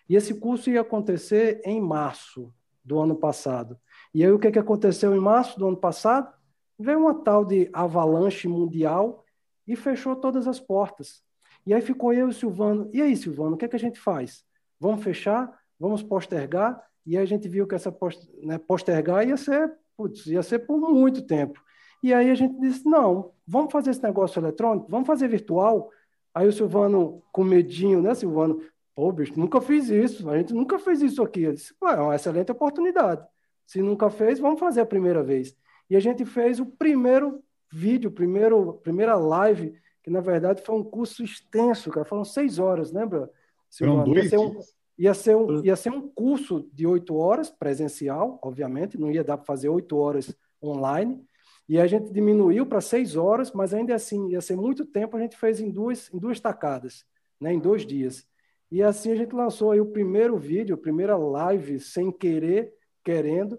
[0.08, 2.50] E esse curso ia acontecer em março
[2.82, 3.78] do ano passado.
[4.14, 6.32] E aí o que, que aconteceu em março do ano passado?
[6.78, 9.22] Veio uma tal de avalanche mundial
[9.68, 11.22] e fechou todas as portas.
[11.66, 12.88] E aí ficou eu e o Silvano.
[12.90, 14.46] E aí, Silvano, o que, que a gente faz?
[14.80, 15.60] Vamos fechar?
[15.78, 16.82] Vamos postergar?
[17.04, 17.94] E a gente viu que essa
[18.42, 21.62] né, postergar ia ser, putz, ia ser por muito tempo.
[22.02, 25.90] E aí a gente disse, não, vamos fazer esse negócio eletrônico, vamos fazer virtual.
[26.34, 28.60] Aí o Silvano, com medinho, né, Silvano?
[28.94, 31.42] Pô, bicho, nunca fiz isso, a gente nunca fez isso aqui.
[31.42, 33.24] Eu disse, é uma excelente oportunidade.
[33.66, 35.56] Se nunca fez, vamos fazer a primeira vez.
[35.88, 40.84] E a gente fez o primeiro vídeo, primeiro, primeira live, que na verdade foi um
[40.84, 42.04] curso extenso, cara.
[42.04, 43.30] Foram seis horas, lembra?
[43.70, 44.04] Silvano?
[44.04, 44.58] Foram dois um,
[44.98, 49.36] Ia ser, um, ia ser um curso de oito horas, presencial, obviamente, não ia dar
[49.38, 51.24] para fazer oito horas online.
[51.68, 55.20] E a gente diminuiu para seis horas, mas ainda assim ia ser muito tempo, a
[55.20, 57.04] gente fez em duas, em duas tacadas,
[57.40, 58.26] né, em dois dias.
[58.70, 62.72] E assim a gente lançou aí o primeiro vídeo, a primeira live, sem querer,
[63.04, 63.58] querendo,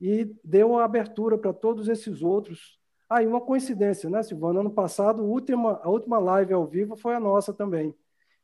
[0.00, 2.78] e deu a abertura para todos esses outros.
[3.10, 4.60] Aí, ah, uma coincidência, né, Silvana?
[4.60, 7.94] Ano passado, a última, a última live ao vivo foi a nossa também.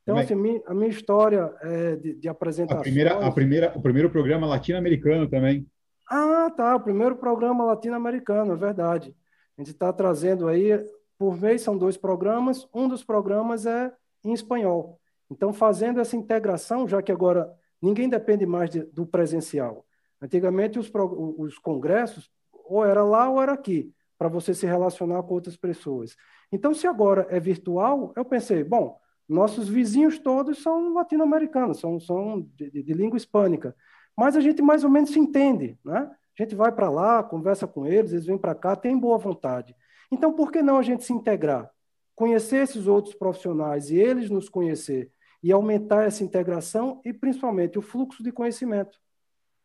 [0.02, 0.34] Então, assim,
[0.66, 2.80] a minha história é de, de apresentação.
[2.80, 5.66] A primeira, a primeira, o primeiro programa latino-americano também.
[6.08, 6.76] Ah, tá.
[6.76, 9.14] O primeiro programa latino-americano, é verdade.
[9.56, 10.70] A gente está trazendo aí,
[11.18, 15.00] por vez são dois programas, um dos programas é em espanhol.
[15.30, 19.84] Então, fazendo essa integração, já que agora ninguém depende mais de, do presencial.
[20.20, 20.90] Antigamente, os,
[21.38, 26.16] os congressos, ou era lá ou era aqui, para você se relacionar com outras pessoas.
[26.50, 32.40] Então, se agora é virtual, eu pensei, bom, nossos vizinhos todos são latino-americanos, são, são
[32.54, 33.74] de, de, de, língua hispânica,
[34.16, 36.10] mas a gente mais ou menos se entende, né?
[36.38, 39.74] A gente vai para lá, conversa com eles, eles vêm para cá, tem boa vontade.
[40.10, 41.70] Então, por que não a gente se integrar?
[42.14, 45.10] Conhecer esses outros profissionais e eles nos conhecer
[45.42, 48.98] e aumentar essa integração e, principalmente, o fluxo de conhecimento,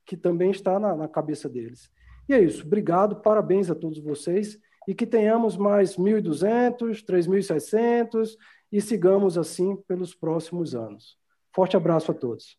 [0.06, 1.90] que também está na, na cabeça deles.
[2.28, 2.66] E é isso.
[2.66, 8.36] Obrigado, parabéns a todos vocês e que tenhamos mais 1.200, 3.600
[8.72, 11.18] e sigamos assim pelos próximos anos.
[11.54, 12.58] Forte abraço a todos.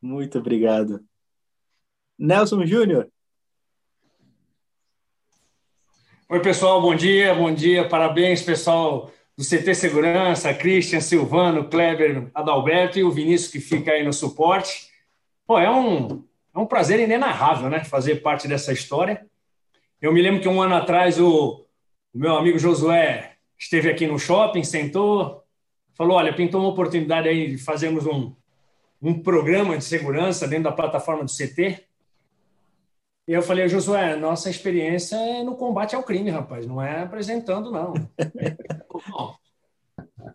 [0.00, 1.04] Muito obrigado.
[2.18, 3.10] Nelson Júnior.
[6.28, 12.98] Oi, pessoal, bom dia, bom dia, parabéns, pessoal do CT Segurança, Christian, Silvano, Kleber, Adalberto
[12.98, 14.90] e o Vinícius que fica aí no suporte.
[15.46, 19.26] Pô, é um, é um prazer inenarrável, né, fazer parte dessa história.
[20.02, 21.64] Eu me lembro que um ano atrás o,
[22.12, 25.42] o meu amigo Josué esteve aqui no shopping, sentou,
[25.94, 28.34] falou, olha, pintou uma oportunidade aí de fazermos um,
[29.00, 31.84] um programa de segurança dentro da plataforma do CT.
[33.26, 37.70] E eu falei, Josué, nossa experiência é no combate ao crime, rapaz, não é apresentando,
[37.70, 37.92] não.
[39.10, 39.36] Bom,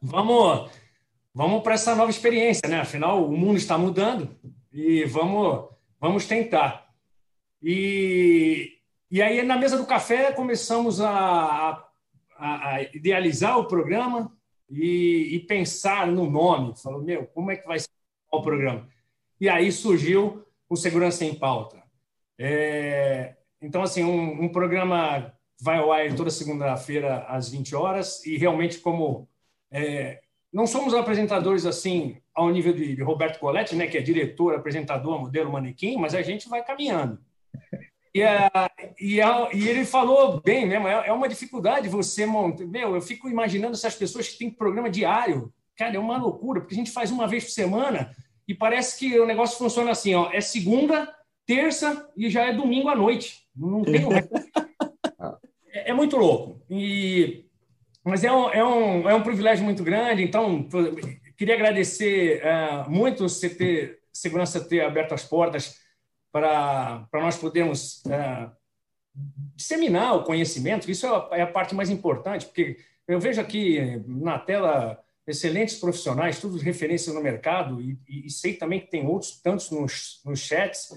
[0.02, 0.70] vamos
[1.34, 2.80] vamos para essa nova experiência, né?
[2.80, 4.30] Afinal, o mundo está mudando
[4.72, 6.88] e vamos, vamos tentar.
[7.62, 8.78] E,
[9.10, 11.84] e aí, na mesa do café, começamos a,
[12.38, 14.32] a, a idealizar o programa
[14.70, 16.74] e, e, pensar no nome.
[16.82, 17.90] Falou, meu, como é que vai ser
[18.38, 18.88] o programa?
[19.40, 21.84] E aí surgiu o Segurança em Pauta.
[22.38, 28.38] É, então, assim, um, um, programa vai ao ar toda segunda-feira às 20 horas e
[28.38, 29.30] realmente como
[29.72, 30.20] é,
[30.52, 35.20] não somos apresentadores assim ao nível de, de Roberto Coletti, né, que é diretor, apresentador,
[35.20, 37.20] modelo, manequim, mas a gente vai caminhando.
[38.14, 38.22] E,
[39.00, 42.66] e, e, ele falou bem mesmo, é, é uma dificuldade você montar.
[42.66, 45.52] Meu, eu fico imaginando essas pessoas que têm programa diário.
[45.76, 48.16] Cara, é uma loucura, porque a gente faz uma vez por semana
[48.48, 51.14] e parece que o negócio funciona assim: ó, é segunda,
[51.46, 53.48] terça e já é domingo à noite.
[53.56, 54.04] Não tem
[55.72, 56.62] é, é, muito louco.
[56.70, 57.46] E,
[58.04, 60.24] mas é um, é, um, é um privilégio muito grande.
[60.24, 60.68] Então,
[61.38, 65.80] queria agradecer uh, muito o CT Segurança ter aberto as portas
[66.32, 68.52] para, para nós podermos uh,
[69.56, 70.90] disseminar o conhecimento.
[70.90, 75.76] Isso é a, é a parte mais importante, porque eu vejo aqui na tela excelentes
[75.76, 80.22] profissionais, todos referências no mercado, e, e, e, sei também que tem outros tantos nos,
[80.26, 80.90] nos chats,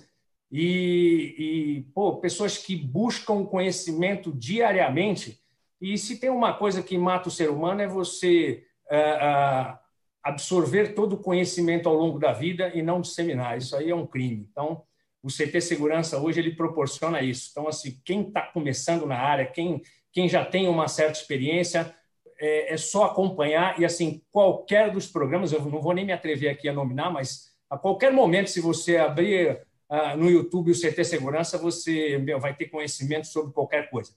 [0.50, 5.40] e, e pô, pessoas que buscam conhecimento diariamente.
[5.80, 9.78] E se tem uma coisa que mata o ser humano é você uh, uh,
[10.22, 13.58] absorver todo o conhecimento ao longo da vida e não disseminar.
[13.58, 14.48] Isso aí é um crime.
[14.50, 14.82] Então,
[15.22, 17.48] o CT Segurança hoje ele proporciona isso.
[17.50, 21.94] Então, assim, quem está começando na área, quem, quem já tem uma certa experiência,
[22.38, 26.50] é, é, só acompanhar e assim qualquer dos programas, eu não vou nem me atrever
[26.50, 31.04] aqui a nominar, mas a qualquer momento, se você abrir ah, no YouTube o CT
[31.04, 34.12] Segurança, você meu, vai ter conhecimento sobre qualquer coisa.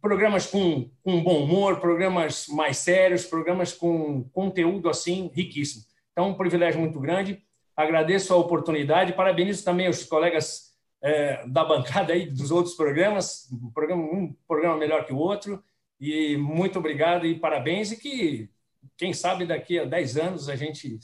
[0.00, 5.84] Programas com, com bom humor, programas mais sérios, programas com conteúdo assim riquíssimo.
[6.12, 7.42] Então, um privilégio muito grande.
[7.76, 13.70] Agradeço a oportunidade, parabenizo também os colegas é, da bancada aí dos outros programas, um
[13.70, 15.62] programa, um programa melhor que o outro.
[16.04, 17.92] E muito obrigado e parabéns.
[17.92, 18.50] E que,
[18.96, 20.98] quem sabe, daqui a 10 anos a gente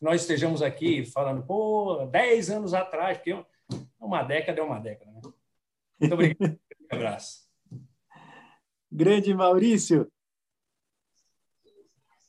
[0.00, 3.36] nós estejamos aqui falando, pô, 10 anos atrás, porque
[3.98, 5.10] uma década é uma década.
[5.10, 5.20] Né?
[5.98, 6.38] Muito obrigado.
[6.92, 7.48] um abraço.
[8.92, 10.08] Grande Maurício.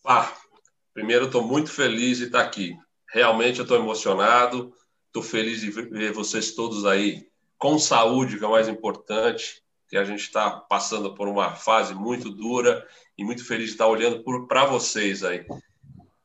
[0.04, 0.36] Ah,
[0.96, 2.76] primeiro, estou muito feliz de estar aqui.
[3.12, 4.74] Realmente eu estou emocionado,
[5.06, 9.63] estou feliz de ver vocês todos aí com saúde, que é o mais importante,
[9.94, 12.84] que a gente está passando por uma fase muito dura
[13.16, 15.46] e muito feliz de estar olhando para vocês aí.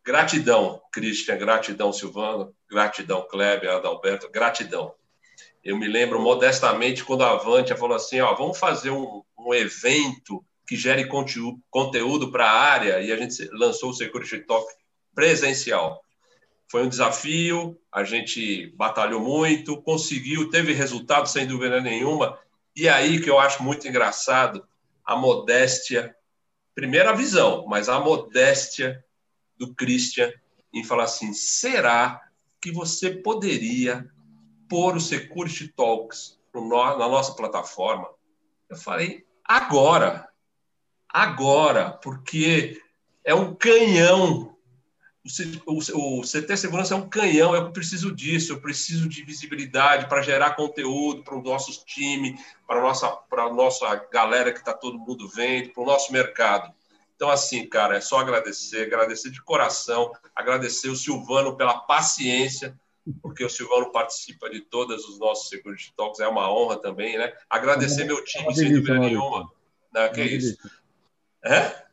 [0.02, 4.94] Gratidão, Christian, gratidão, Silvano, gratidão, Kleber, Adalberto, gratidão.
[5.62, 10.42] Eu me lembro modestamente quando a Avantia falou assim: ó, vamos fazer um, um evento
[10.66, 14.66] que gere conteúdo para a área, e a gente lançou o Security Talk
[15.14, 16.02] presencial.
[16.70, 22.38] Foi um desafio, a gente batalhou muito, conseguiu, teve resultado sem dúvida nenhuma.
[22.78, 24.64] E aí que eu acho muito engraçado
[25.04, 26.14] a modéstia,
[26.76, 29.04] primeira visão, mas a modéstia
[29.56, 30.32] do Christian
[30.72, 32.22] em falar assim: será
[32.60, 34.08] que você poderia
[34.68, 38.08] pôr o Security Talks na nossa plataforma?
[38.70, 40.28] Eu falei: agora,
[41.08, 42.80] agora, porque
[43.24, 44.56] é um canhão.
[45.66, 50.56] O, CT Segurança é um canhão, eu preciso disso, eu preciso de visibilidade para gerar
[50.56, 53.18] conteúdo para os nossos times, para a nossa,
[53.52, 56.72] nossa galera que está todo mundo vendo, para o nosso mercado.
[57.14, 62.78] Então, assim, cara, é só agradecer, agradecer de coração, agradecer o Silvano pela paciência,
[63.20, 67.32] porque o Silvano participa de todos os nossos Security Talks, é uma honra também, né?
[67.50, 69.50] Agradecer meu time, sem dúvida nenhuma.
[69.92, 70.56] Não, que é isso.
[71.44, 71.87] É?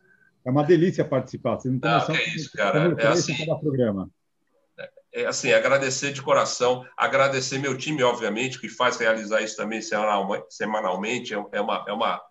[0.45, 1.55] É uma delícia participar.
[1.55, 2.95] Você não, não que é isso, cara.
[2.97, 4.09] É assim, cada programa.
[5.11, 9.79] É assim, agradecer de coração, agradecer meu time, obviamente, que faz realizar isso também
[10.49, 12.21] semanalmente, é uma, é uma,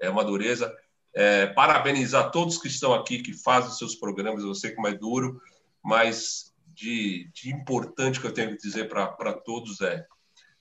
[0.00, 0.74] é uma dureza.
[1.12, 5.40] É, parabenizar todos que estão aqui, que fazem seus programas, eu sei como é duro,
[5.82, 10.06] mas de, de importante que eu tenho que dizer para todos é: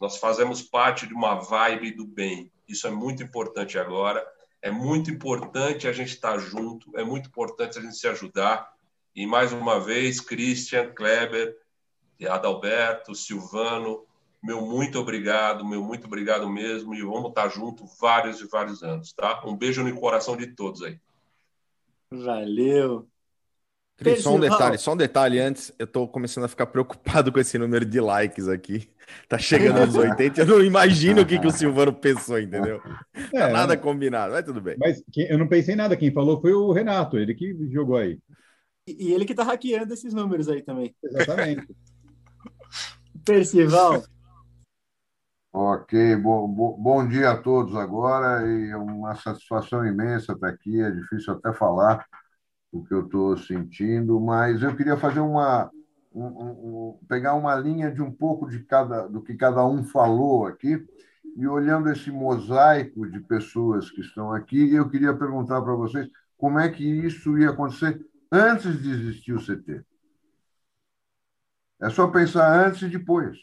[0.02, 2.52] nós fazemos parte de uma vibe do bem.
[2.68, 4.26] Isso é muito importante agora.
[4.62, 8.74] É muito importante a gente estar junto, é muito importante a gente se ajudar.
[9.16, 11.58] E mais uma vez, Christian, Kleber,
[12.28, 14.06] Adalberto, Silvano,
[14.44, 19.12] meu muito obrigado, meu muito obrigado mesmo, e vamos estar junto vários e vários anos,
[19.14, 19.42] tá?
[19.46, 21.00] Um beijo no coração de todos aí.
[22.12, 23.08] Valeu.
[23.98, 27.40] Cris, só um detalhe, só um detalhe antes, eu estou começando a ficar preocupado com
[27.40, 28.88] esse número de likes aqui.
[29.28, 32.82] Tá chegando aos 80, eu não imagino o que, que o Silvano pensou, entendeu?
[33.14, 34.76] É, tá nada combinado, mas tudo bem.
[34.78, 38.20] Mas eu não pensei nada, quem falou foi o Renato, ele que jogou aí.
[38.88, 40.96] E ele que tá hackeando esses números aí também.
[41.04, 41.68] Exatamente.
[43.26, 44.04] Percival.
[45.52, 50.92] Ok, bom, bom dia a todos agora e é uma satisfação imensa estar aqui, é
[50.92, 52.06] difícil até falar
[52.72, 55.72] o que eu estou sentindo, mas eu queria fazer uma
[56.26, 60.46] um, um, pegar uma linha de um pouco de cada do que cada um falou
[60.46, 60.86] aqui
[61.36, 66.58] e olhando esse mosaico de pessoas que estão aqui, eu queria perguntar para vocês como
[66.60, 69.84] é que isso ia acontecer antes de existir o CT.
[71.80, 73.38] É só pensar antes e depois.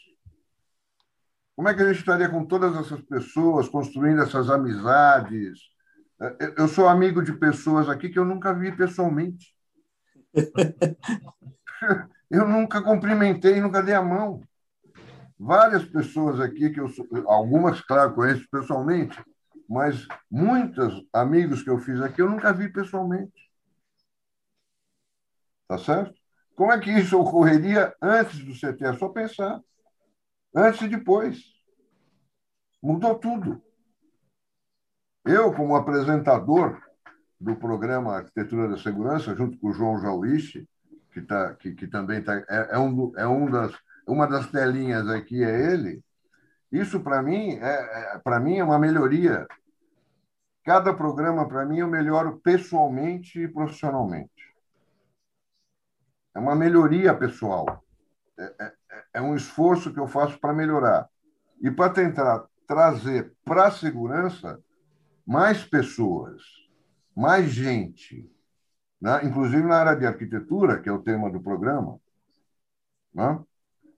[1.55, 5.57] Como é que a gente estaria com todas essas pessoas, construindo essas amizades?
[6.21, 9.55] É, eu sou amigo de pessoas aqui que eu nunca vi pessoalmente.
[12.29, 14.41] Eu nunca cumprimentei, nunca dei a mão.
[15.37, 16.87] Várias pessoas aqui que eu
[17.27, 19.21] algumas, claro, conheço pessoalmente,
[19.67, 23.33] mas muitos amigos que eu fiz aqui eu nunca vi pessoalmente.
[25.67, 26.13] Tá certo?
[26.55, 28.85] Como é que isso ocorreria antes do CT?
[28.85, 29.59] É só pensar.
[30.55, 31.43] Antes e depois.
[32.81, 33.61] Mudou tudo.
[35.25, 36.81] Eu, como apresentador
[37.39, 40.67] do programa Arquitetura da Segurança, junto com o João Jauiche,
[41.15, 43.73] que, tá, que, que também tá, é, é, um, é um das,
[44.05, 46.03] uma das telinhas aqui, é ele.
[46.69, 49.47] Isso, para mim, é, é mim, é uma melhoria.
[50.65, 54.53] Cada programa, para mim, eu melhoro pessoalmente e profissionalmente.
[56.35, 57.81] É uma melhoria pessoal.
[58.37, 58.73] É, é,
[59.13, 61.07] é um esforço que eu faço para melhorar.
[61.61, 64.61] E para tentar trazer para a segurança
[65.25, 66.41] mais pessoas,
[67.15, 68.29] mais gente,
[69.01, 69.21] né?
[69.23, 71.99] inclusive na área de arquitetura, que é o tema do programa,
[73.13, 73.39] né?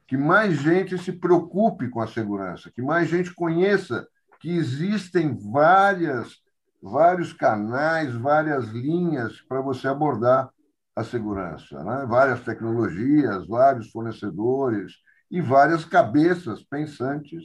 [0.08, 4.08] que mais gente se preocupe com a segurança, que mais gente conheça
[4.40, 6.36] que existem várias,
[6.82, 10.50] vários canais, várias linhas para você abordar
[10.96, 11.84] a segurança.
[11.84, 12.06] Né?
[12.08, 14.94] Várias tecnologias, vários fornecedores
[15.30, 17.44] e várias cabeças pensantes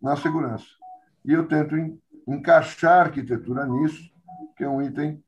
[0.00, 0.66] na segurança.
[1.24, 1.76] E eu tento
[2.26, 4.10] encaixar a arquitetura nisso,
[4.56, 5.22] que é um item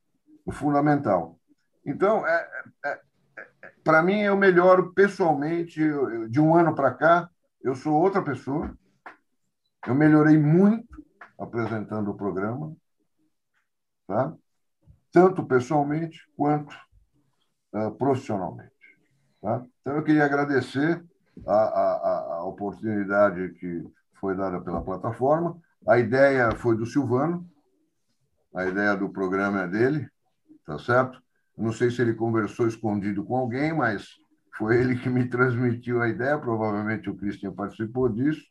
[0.50, 1.38] fundamental.
[1.84, 2.48] Então, é,
[2.84, 3.00] é,
[3.32, 5.80] é, para mim, eu melhoro pessoalmente.
[6.28, 7.30] de um ano para cá,
[7.62, 8.76] eu sou outra pessoa.
[9.86, 11.02] Eu melhorei muito
[11.38, 12.74] apresentando o programa,
[14.06, 14.32] tá?
[15.10, 16.74] tanto pessoalmente quanto
[17.74, 18.72] uh, profissionalmente.
[19.40, 19.64] Tá?
[19.80, 21.04] Então, eu queria agradecer
[21.46, 23.84] a, a, a oportunidade que
[24.20, 25.60] foi dada pela plataforma.
[25.86, 27.44] A ideia foi do Silvano,
[28.54, 30.08] a ideia do programa é dele,
[30.66, 31.22] tá certo?
[31.56, 34.08] Não sei se ele conversou escondido com alguém, mas
[34.56, 36.38] foi ele que me transmitiu a ideia.
[36.38, 38.44] Provavelmente o Cristian participou disso.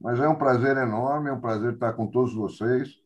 [0.00, 3.00] Mas é um prazer enorme, é um prazer estar com todos vocês.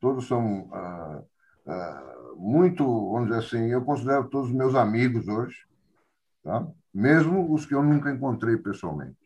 [0.00, 1.22] Todos são ah,
[1.66, 5.66] ah, muito, vamos dizer assim, eu considero todos meus amigos hoje,
[6.42, 6.66] tá?
[6.94, 9.16] mesmo os que eu nunca encontrei pessoalmente.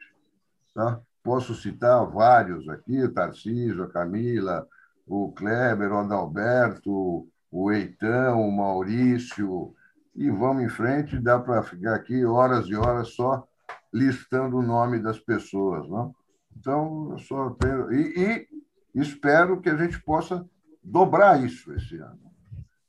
[0.74, 1.00] Tá?
[1.22, 4.66] Posso citar vários aqui, o Tarcísio, a Camila,
[5.06, 9.74] o Kleber, o Adalberto, o Eitão, o Maurício,
[10.16, 13.46] e vamos em frente, dá para ficar aqui horas e horas só
[13.92, 15.86] listando o nome das pessoas.
[15.86, 16.14] Não?
[16.56, 17.92] Então, eu só tenho...
[17.92, 18.48] E,
[18.94, 20.46] e espero que a gente possa
[20.82, 22.32] dobrar isso esse ano.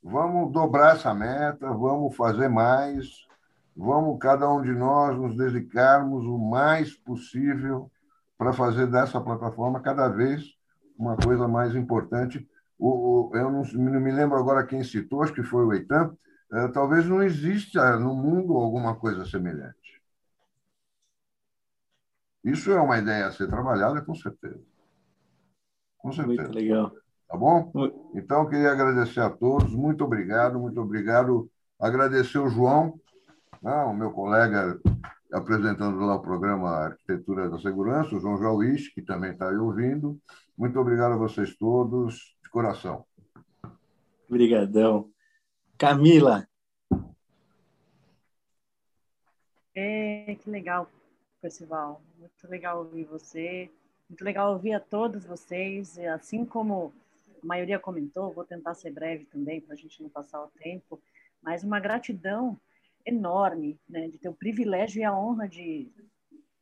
[0.02, 3.06] Vamos dobrar essa meta, vamos fazer mais,
[3.76, 7.90] vamos cada um de nós nos dedicarmos o mais possível
[8.36, 10.42] para fazer dessa plataforma cada vez
[10.98, 12.46] uma coisa mais importante
[12.78, 16.16] o, eu não, não, me lembro agora quem citou, acho que foi o Eitan,
[16.52, 20.02] é, talvez não exista no mundo alguma coisa semelhante.
[22.44, 24.60] Isso é uma ideia a ser trabalhada, com certeza.
[25.96, 26.42] Com certeza.
[26.42, 26.92] Muito legal.
[27.26, 27.72] Tá bom?
[28.14, 29.74] Então, eu queria agradecer a todos.
[29.74, 31.50] Muito obrigado, muito obrigado.
[31.80, 33.00] Agradecer o João,
[33.62, 34.78] né, o meu colega
[35.32, 40.20] apresentando lá o programa Arquitetura da Segurança, o João Jauís, que também está aí ouvindo.
[40.56, 43.04] Muito obrigado a vocês todos, coração.
[44.28, 45.10] Obrigadão.
[45.76, 46.46] Camila.
[49.74, 50.88] É, que legal,
[51.42, 52.00] Percival.
[52.16, 53.68] Muito legal ouvir você.
[54.08, 55.96] Muito legal ouvir a todos vocês.
[55.96, 56.94] E assim como
[57.42, 61.02] a maioria comentou, vou tentar ser breve também, para a gente não passar o tempo,
[61.42, 62.56] mas uma gratidão
[63.04, 65.90] enorme, né, de ter o privilégio e a honra de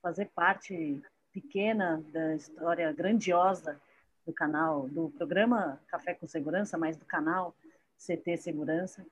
[0.01, 3.78] fazer parte pequena da história grandiosa
[4.27, 7.55] do canal, do programa Café com Segurança, mas do canal
[7.99, 9.05] CT Segurança.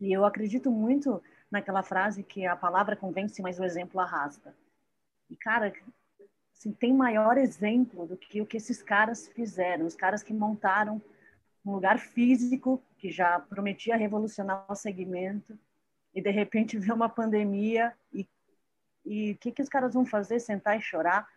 [0.00, 4.54] E eu acredito muito naquela frase que a palavra convence, mas o exemplo arrasta.
[5.30, 5.72] E, cara,
[6.52, 11.00] assim, tem maior exemplo do que o que esses caras fizeram, os caras que montaram
[11.64, 15.58] um lugar físico que já prometia revolucionar o segmento
[16.14, 17.94] e de repente vê uma pandemia
[19.04, 20.40] e o que que os caras vão fazer?
[20.40, 21.28] Sentar e chorar?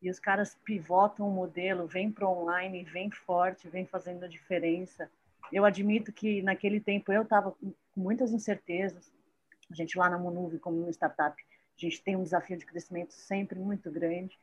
[0.00, 5.10] E os caras pivotam o modelo, vêm para online, vêm forte, vêm fazendo a diferença.
[5.52, 9.12] Eu admito que naquele tempo eu estava com muitas incertezas.
[9.70, 13.12] A gente lá na Monuve, como uma startup, a gente tem um desafio de crescimento
[13.12, 14.38] sempre muito grande.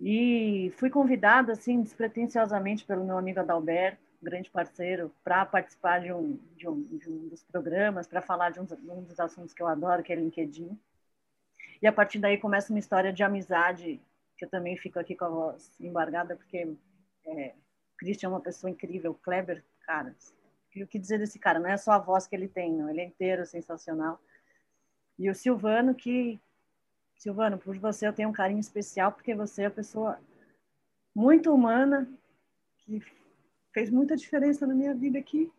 [0.00, 6.38] E fui convidada, assim, despretensiosamente pelo meu amigo Adalberto, grande parceiro, para participar de um,
[6.56, 9.66] de, um, de um, dos programas, para falar de um, um, dos assuntos que eu
[9.66, 10.78] adoro, que é LinkedIn.
[11.80, 14.00] E a partir daí começa uma história de amizade,
[14.42, 16.76] que eu também fico aqui com a voz embargada, porque
[17.24, 17.54] é,
[17.96, 20.16] Christian é uma pessoa incrível, Kleber, cara,
[20.74, 21.60] o que dizer desse cara?
[21.60, 24.20] Não é só a voz que ele tem, não, ele é inteiro sensacional.
[25.16, 26.40] E o Silvano, que.
[27.14, 30.18] Silvano, por você eu tenho um carinho especial, porque você é uma pessoa
[31.14, 32.12] muito humana,
[32.78, 33.00] que
[33.72, 35.52] fez muita diferença na minha vida aqui,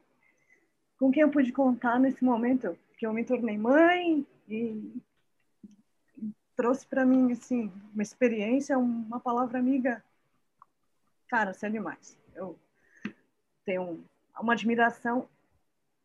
[0.99, 5.01] com quem eu pude contar nesse momento que eu me tornei mãe e
[6.55, 10.03] trouxe para mim assim uma experiência, uma palavra amiga.
[11.27, 12.17] Cara, você é demais.
[12.35, 12.57] Eu
[13.65, 14.03] tenho
[14.39, 15.27] uma admiração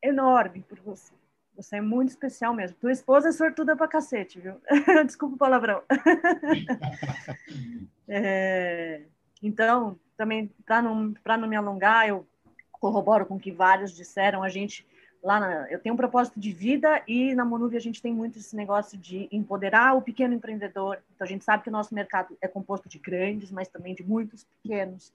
[0.02, 1.12] enorme por você.
[1.56, 2.76] Você é muito especial mesmo.
[2.78, 4.60] Tua esposa é sortuda pra cacete, viu?
[5.04, 5.82] Desculpa o palavrão.
[8.06, 9.02] é,
[9.42, 12.26] então, também, para não, não me alongar, eu
[12.70, 14.86] corroboro com o que vários disseram, a gente
[15.22, 18.38] lá na, eu tenho um propósito de vida e na Monuvi a gente tem muito
[18.38, 21.02] esse negócio de empoderar o pequeno empreendedor.
[21.14, 24.02] Então a gente sabe que o nosso mercado é composto de grandes, mas também de
[24.02, 25.12] muitos pequenos.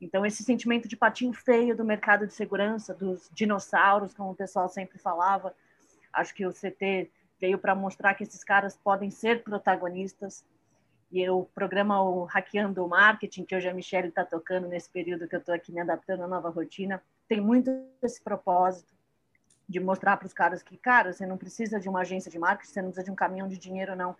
[0.00, 4.68] Então esse sentimento de patinho feio do mercado de segurança, dos dinossauros, como o pessoal
[4.68, 5.54] sempre falava,
[6.12, 7.10] acho que o CT
[7.40, 10.44] veio para mostrar que esses caras podem ser protagonistas
[11.10, 15.28] e o programa o Hackeando o Marketing, que hoje a Michelle está tocando nesse período
[15.28, 17.70] que eu estou aqui me adaptando à nova rotina, tem muito
[18.02, 18.92] esse propósito
[19.68, 22.72] de mostrar para os caras que, cara, você não precisa de uma agência de marketing,
[22.72, 24.14] você não precisa de um caminhão de dinheiro, não.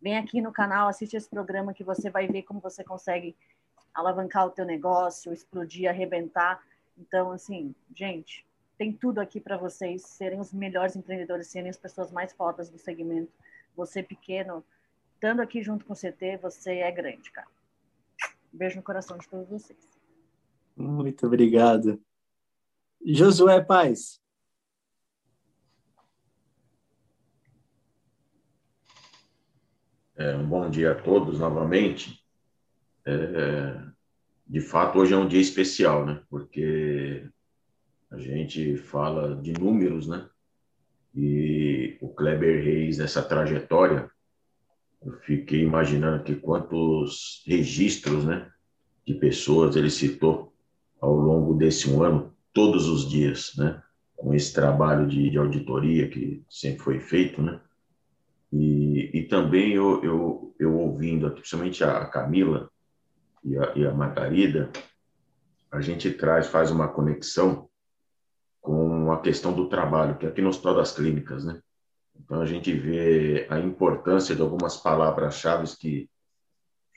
[0.00, 3.34] Vem aqui no canal, assiste esse programa que você vai ver como você consegue
[3.94, 6.62] alavancar o teu negócio, explodir, arrebentar.
[6.98, 12.10] Então, assim, gente, tem tudo aqui para vocês serem os melhores empreendedores, serem as pessoas
[12.10, 13.32] mais fodas do segmento.
[13.74, 14.64] Você pequeno,
[15.14, 17.48] estando aqui junto com o CT, você é grande, cara.
[18.52, 19.78] Beijo no coração de todos vocês.
[20.76, 22.00] Muito obrigado.
[23.04, 24.20] Josué Paz.
[30.18, 32.18] É, um bom dia a todos novamente.
[33.04, 33.78] É,
[34.46, 36.22] de fato, hoje é um dia especial, né?
[36.30, 37.28] Porque
[38.10, 40.26] a gente fala de números, né?
[41.14, 44.10] E o Kleber Reis, essa trajetória,
[45.04, 48.50] eu fiquei imaginando aqui quantos registros, né,
[49.06, 50.52] de pessoas ele citou
[51.00, 53.82] ao longo desse um ano, todos os dias, né,
[54.16, 57.60] com esse trabalho de, de auditoria que sempre foi feito, né,
[58.52, 62.70] e, e também eu, eu, eu ouvindo, principalmente a Camila
[63.44, 64.70] e a, e a Margarida,
[65.70, 67.68] a gente traz, faz uma conexão
[68.60, 71.60] com a questão do trabalho, que é aqui no Hospital das Clínicas, né?
[72.18, 76.10] Então, a gente vê a importância de algumas palavras-chave que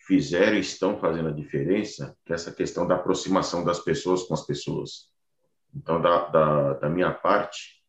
[0.08, 4.34] fizeram e estão fazendo a diferença, que é essa questão da aproximação das pessoas com
[4.34, 5.12] as pessoas.
[5.76, 7.84] Então, da, da, da minha parte,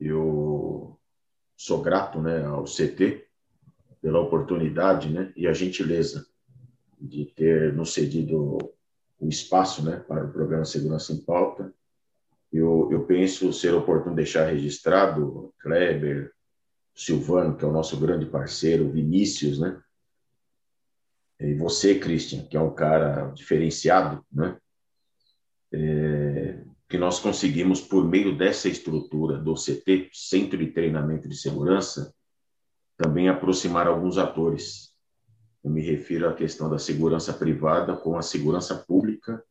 [0.00, 0.98] eu
[1.56, 3.24] sou grato né, ao CT
[4.04, 6.26] pela oportunidade né, e a gentileza
[7.00, 8.58] de ter nos cedido
[9.18, 11.72] o espaço né, para o programa Segurança em Pauta.
[12.52, 16.30] Eu, eu penso ser oportuno deixar registrado Kleber,
[16.94, 19.82] Silvano, que é o nosso grande parceiro, Vinícius, né?
[21.40, 24.58] E você, Christian, que é um cara diferenciado, né?
[25.72, 32.14] É, que nós conseguimos, por meio dessa estrutura do CT, Centro de Treinamento de Segurança,
[33.04, 34.94] também aproximar alguns atores.
[35.62, 39.44] Eu me refiro à questão da segurança privada com a segurança pública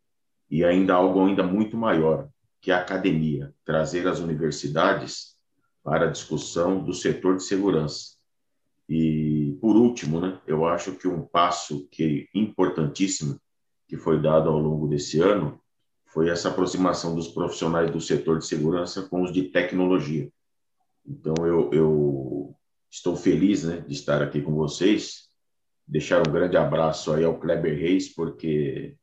[0.50, 2.28] e ainda algo ainda muito maior,
[2.60, 5.38] que é a academia, trazer as universidades
[5.84, 8.16] para a discussão do setor de segurança.
[8.90, 13.40] E, por último, né, eu acho que um passo que importantíssimo
[13.88, 15.62] que foi dado ao longo desse ano
[16.08, 20.28] foi essa aproximação dos profissionais do setor de segurança com os de tecnologia.
[21.06, 22.56] Então, eu, eu
[22.94, 25.28] estou feliz né, de estar aqui com vocês.
[25.88, 28.96] Deixar um grande abraço aí ao Kleber Reis, porque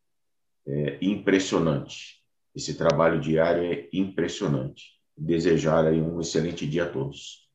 [0.64, 2.22] é impressionante.
[2.54, 4.92] Esse trabalho diário é impressionante.
[5.16, 7.48] Desejar aí um excelente dia a todos.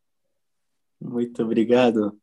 [1.00, 2.20] Muito obrigado.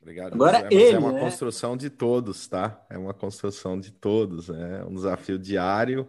[0.00, 0.34] Obrigado.
[0.34, 1.20] Agora José, ele, é uma né?
[1.20, 2.86] construção de todos, tá?
[2.90, 6.06] É uma construção de todos, é um desafio diário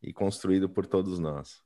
[0.00, 1.63] e construído por todos nós.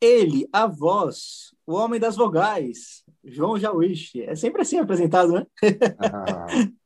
[0.00, 4.22] Ele, a voz, o homem das vogais, João Jauiche.
[4.22, 5.44] É sempre assim apresentado, né?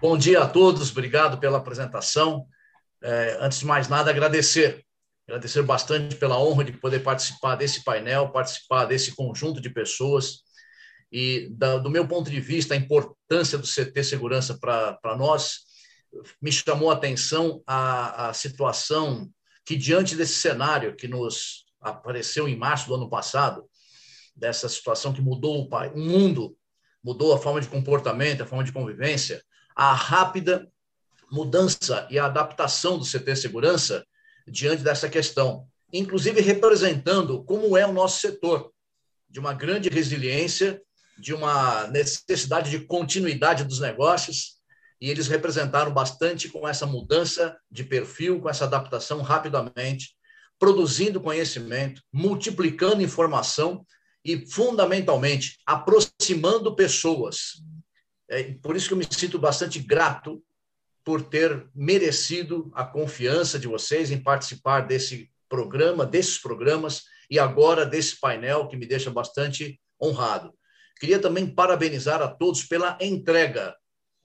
[0.00, 2.46] Bom dia a todos, obrigado pela apresentação.
[3.02, 4.82] É, antes de mais nada, agradecer.
[5.28, 10.40] Agradecer bastante pela honra de poder participar desse painel, participar desse conjunto de pessoas.
[11.12, 15.60] E, da, do meu ponto de vista, a importância do CT Segurança para nós
[16.40, 19.30] me chamou a atenção a, a situação
[19.64, 23.64] que, diante desse cenário que nos apareceu em março do ano passado,
[24.34, 26.56] dessa situação que mudou o, mundo,
[27.02, 29.42] mudou a forma de comportamento, a forma de convivência,
[29.74, 30.68] a rápida
[31.30, 34.04] mudança e a adaptação do CT Segurança
[34.46, 38.72] diante dessa questão, inclusive representando como é o nosso setor,
[39.28, 40.80] de uma grande resiliência,
[41.18, 44.61] de uma necessidade de continuidade dos negócios,
[45.02, 50.14] e eles representaram bastante com essa mudança de perfil, com essa adaptação rapidamente,
[50.60, 53.84] produzindo conhecimento, multiplicando informação
[54.24, 57.60] e, fundamentalmente, aproximando pessoas.
[58.30, 60.40] É por isso que eu me sinto bastante grato
[61.04, 67.84] por ter merecido a confiança de vocês em participar desse programa, desses programas e agora
[67.84, 70.54] desse painel que me deixa bastante honrado.
[71.00, 73.74] Queria também parabenizar a todos pela entrega.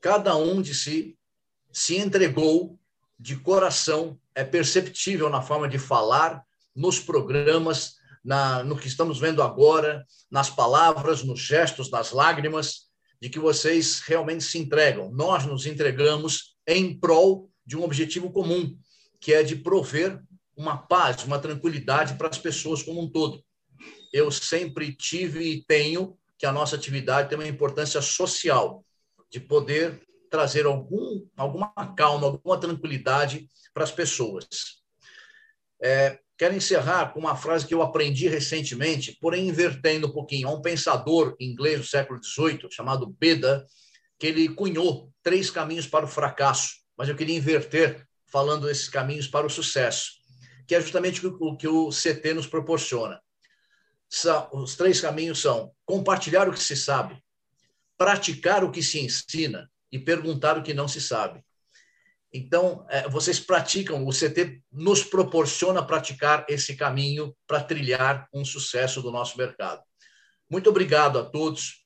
[0.08, 1.18] Cada um de si
[1.70, 2.80] se entregou
[3.20, 9.44] de coração, é perceptível na forma de falar, nos programas, na, no que estamos vendo
[9.44, 12.84] agora, nas palavras, nos gestos, nas lágrimas,
[13.22, 15.12] de que vocês realmente se entregam.
[15.12, 18.78] Nós nos entregamos em prol de um objetivo comum,
[19.20, 20.24] que é de prover
[20.56, 23.44] uma paz, uma tranquilidade para as pessoas como um todo.
[24.14, 28.86] Eu sempre tive e tenho que a nossa atividade tem uma importância social,
[29.30, 34.48] de poder trazer algum, alguma calma, alguma tranquilidade para as pessoas.
[35.82, 40.48] É, quero encerrar com uma frase que eu aprendi recentemente, porém invertendo um pouquinho.
[40.48, 43.66] Há um pensador inglês do século XVIII, chamado Beda,
[44.20, 49.28] que ele cunhou três caminhos para o fracasso, mas eu queria inverter falando esses caminhos
[49.28, 50.12] para o sucesso,
[50.68, 53.22] que é justamente o que o CT nos proporciona.
[54.52, 57.22] Os três caminhos são compartilhar o que se sabe,
[57.98, 61.42] praticar o que se ensina e perguntar o que não se sabe.
[62.32, 69.02] Então, é, vocês praticam, o CT nos proporciona praticar esse caminho para trilhar um sucesso
[69.02, 69.82] do nosso mercado.
[70.50, 71.86] Muito obrigado a todos.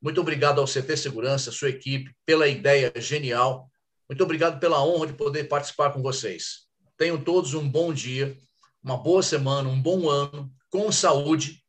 [0.00, 3.68] Muito obrigado ao CT Segurança, sua equipe, pela ideia genial.
[4.08, 6.68] Muito obrigado pela honra de poder participar com vocês.
[6.96, 8.36] Tenham todos um bom dia,
[8.82, 11.62] uma boa semana, um bom ano, com saúde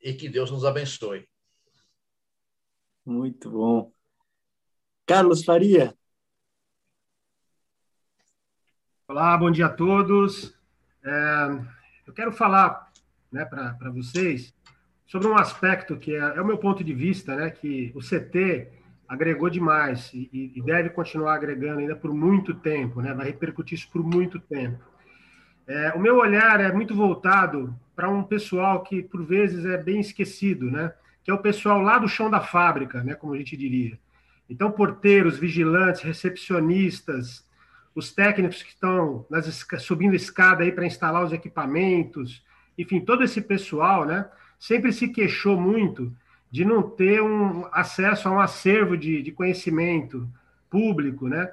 [0.00, 1.26] e que Deus nos abençoe.
[3.04, 3.92] Muito bom.
[5.06, 5.94] Carlos Faria.
[9.08, 10.56] Olá, bom dia a todos.
[11.04, 11.12] É,
[12.06, 12.92] eu quero falar
[13.30, 14.54] né, para vocês
[15.04, 18.68] sobre um aspecto que é, é, o meu ponto de vista, né, que o CT
[19.08, 23.90] agregou demais e, e, deve continuar agregando ainda por muito tempo, né, vai repercutir isso
[23.90, 24.82] por muito tempo.
[25.66, 30.00] É, o meu olhar é muito voltado para um pessoal que, por vezes, é bem
[30.00, 30.94] esquecido, né,
[31.24, 33.98] que é o pessoal lá do chão da fábrica, né, como a gente diria.
[34.48, 37.46] Então, porteiros, vigilantes, recepcionistas,
[37.94, 42.44] os técnicos que estão nas, subindo escada aí para instalar os equipamentos,
[42.76, 46.12] enfim, todo esse pessoal, né, sempre se queixou muito
[46.50, 50.28] de não ter um acesso a um acervo de, de conhecimento
[50.68, 51.50] público, né?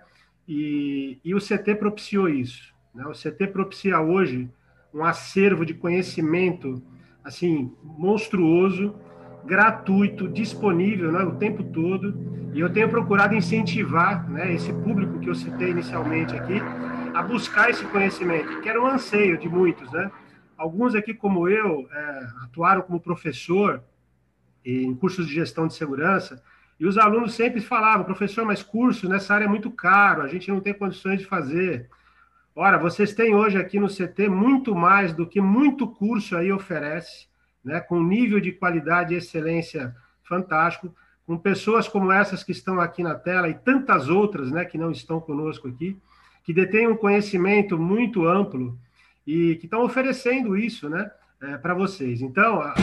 [0.49, 2.73] e, e o CT propiciou isso.
[2.93, 3.05] Né?
[3.05, 4.49] O CT propicia hoje
[4.91, 6.81] um acervo de conhecimento
[7.23, 8.95] assim monstruoso,
[9.45, 12.13] gratuito, disponível né, o tempo todo.
[12.53, 16.61] E eu tenho procurado incentivar né, esse público que eu citei inicialmente aqui
[17.13, 19.91] a buscar esse conhecimento, que era um anseio de muitos.
[19.91, 20.09] Né?
[20.57, 23.83] Alguns aqui, como eu, é, atuaram como professor
[24.65, 26.41] em cursos de gestão de segurança,
[26.79, 30.49] e os alunos sempre falavam, professor, mas curso nessa área é muito caro, a gente
[30.49, 31.89] não tem condições de fazer.
[32.55, 37.28] Ora, vocês têm hoje aqui no CT muito mais do que muito curso aí oferece,
[37.63, 40.93] né, com nível de qualidade e excelência fantástico,
[41.25, 44.91] com pessoas como essas que estão aqui na tela e tantas outras, né, que não
[44.91, 45.97] estão conosco aqui,
[46.43, 48.77] que detêm um conhecimento muito amplo
[49.25, 52.21] e que estão oferecendo isso, né, é, para vocês.
[52.21, 52.73] Então, a...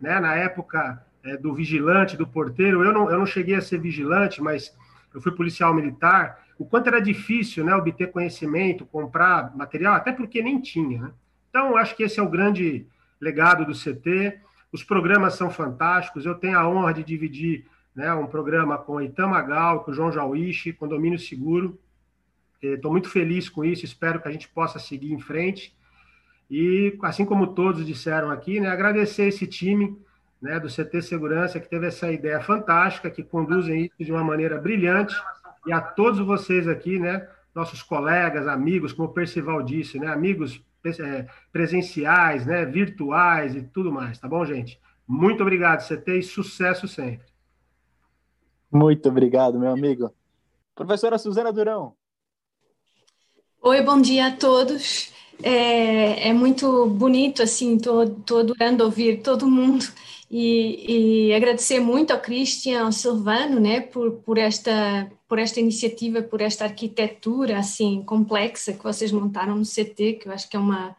[0.00, 0.20] né?
[0.20, 4.42] Na época é, do vigilante, do porteiro, eu não, eu não cheguei a ser vigilante,
[4.42, 4.76] mas
[5.14, 6.44] eu fui policial militar.
[6.58, 11.02] O quanto era difícil, né, obter conhecimento, comprar material, até porque nem tinha.
[11.02, 11.10] Né?
[11.50, 12.86] Então, acho que esse é o grande
[13.20, 14.40] legado do CT.
[14.72, 16.26] Os programas são fantásticos.
[16.26, 20.72] Eu tenho a honra de dividir né, um programa com Itamagal, com o João Jauichi,
[20.72, 21.80] Condomínio Seguro.
[22.60, 25.74] Estou muito feliz com isso, espero que a gente possa seguir em frente.
[26.50, 29.98] E, assim como todos disseram aqui, né, agradecer esse time
[30.40, 34.58] né, do CT Segurança que teve essa ideia fantástica, que conduzem isso de uma maneira
[34.58, 35.14] brilhante,
[35.66, 40.62] e a todos vocês aqui, né, nossos colegas, amigos, como o Percival disse, né, amigos
[40.84, 44.80] é, presenciais, né, virtuais e tudo mais, tá bom, gente?
[45.08, 47.26] Muito obrigado, CT, e sucesso sempre.
[48.70, 50.12] Muito obrigado, meu amigo.
[50.74, 51.94] Professora Suzana Durão.
[53.62, 55.15] Oi, bom dia a todos.
[55.42, 59.84] É, é muito bonito, assim, estou adorando ouvir todo mundo
[60.30, 66.22] e, e, agradecer muito ao Christian, ao Silvano, né, por, por, esta, por esta iniciativa,
[66.22, 70.60] por esta arquitetura, assim, complexa que vocês montaram no CT, que eu acho que é
[70.60, 70.96] uma,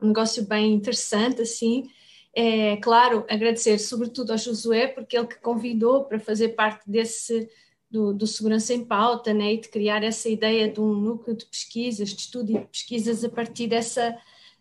[0.00, 1.88] um negócio bem interessante, assim.
[2.34, 7.48] É, claro, agradecer sobretudo ao Josué, porque ele que convidou para fazer parte desse
[7.92, 11.44] do, do, Segurança em Pauta, né, e de criar essa ideia de um núcleo de
[11.44, 14.16] pesquisas, de estudo e de pesquisas a partir dessa,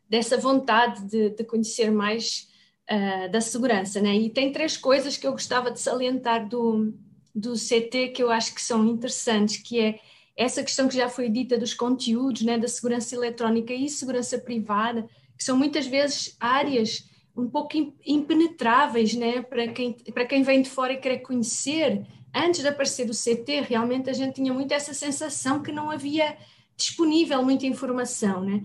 [0.09, 2.49] dessa vontade de, de conhecer mais
[2.91, 4.01] uh, da segurança.
[4.01, 4.17] Né?
[4.17, 6.93] E tem três coisas que eu gostava de salientar do,
[7.34, 9.99] do CT que eu acho que são interessantes, que é
[10.36, 15.07] essa questão que já foi dita dos conteúdos, né, da segurança eletrónica e segurança privada,
[15.38, 20.69] que são muitas vezes áreas um pouco impenetráveis né, para, quem, para quem vem de
[20.69, 24.93] fora e quer conhecer antes de aparecer o CT, realmente a gente tinha muito essa
[24.93, 26.38] sensação que não havia
[26.75, 28.63] disponível muita informação, né?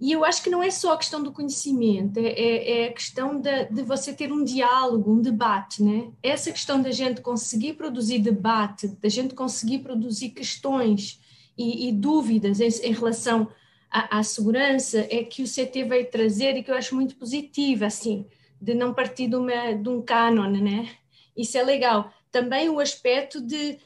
[0.00, 2.92] E eu acho que não é só a questão do conhecimento, é, é, é a
[2.92, 6.10] questão de, de, você ter um diálogo, um debate, né?
[6.20, 11.20] Essa questão da gente conseguir produzir debate, da gente conseguir produzir questões
[11.56, 13.48] e, e dúvidas em, em relação
[13.92, 18.26] à, segurança é que o CT veio trazer e que eu acho muito positiva, assim,
[18.60, 20.88] de não partir de, uma, de um canon, né?
[21.36, 23.78] Isso é legal também o aspecto de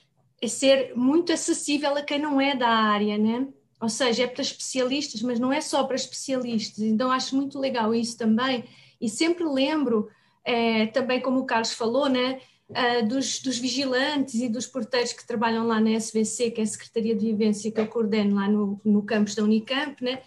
[0.46, 3.48] ser muito acessível a quem não é da área, né?
[3.80, 6.78] Ou seja, é para especialistas, mas não é só para especialistas.
[6.78, 8.64] Então acho muito legal isso também.
[9.00, 10.09] E sempre lembro,
[10.44, 12.40] é, também como o Carlos falou, né?
[12.68, 16.66] Uh, dos, dos, vigilantes e dos porteiros que trabalham lá na SVC, que é a
[16.66, 20.20] Secretaria de Vivência que eu coordeno lá no, no campus da Unicamp, né?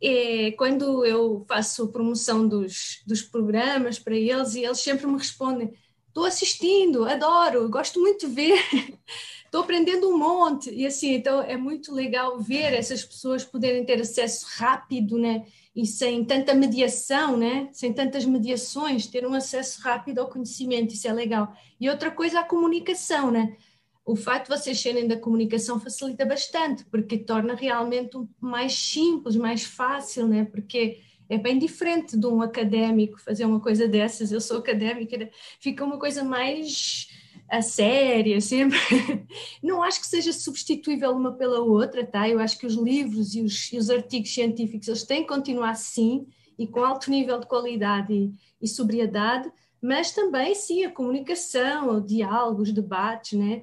[0.00, 5.72] E quando eu faço promoção dos, dos programas para eles, e eles sempre me respondem:
[6.08, 8.60] estou assistindo, adoro, gosto muito de ver,
[9.46, 10.70] estou aprendendo um monte.
[10.70, 15.46] E assim, então é muito legal ver essas pessoas poderem ter acesso rápido, né?
[15.76, 17.68] E sem tanta mediação, né?
[17.70, 21.54] Sem tantas mediações, ter um acesso rápido ao conhecimento, isso é legal.
[21.78, 23.54] E outra coisa, a comunicação, né?
[24.02, 29.64] O fato de vocês serem da comunicação facilita bastante, porque torna realmente mais simples, mais
[29.64, 30.46] fácil, né?
[30.46, 34.32] Porque é bem diferente de um académico fazer uma coisa dessas.
[34.32, 35.28] Eu sou académica,
[35.60, 37.08] fica uma coisa mais
[37.48, 38.78] a séria, sempre.
[39.62, 42.28] Não acho que seja substituível uma pela outra, tá?
[42.28, 45.70] Eu acho que os livros e os, e os artigos científicos eles têm que continuar
[45.70, 46.26] assim
[46.58, 52.00] e com alto nível de qualidade e, e sobriedade, mas também sim a comunicação, o
[52.00, 53.62] diálogo, os debates, né?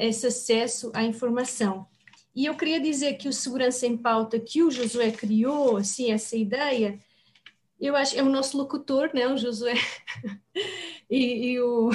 [0.00, 1.86] esse acesso à informação.
[2.34, 6.36] E eu queria dizer que o Segurança em Pauta, que o Josué criou, assim, essa
[6.36, 7.00] ideia,
[7.80, 9.74] eu acho é o nosso locutor, né, o Josué,
[11.10, 11.90] e, e, o,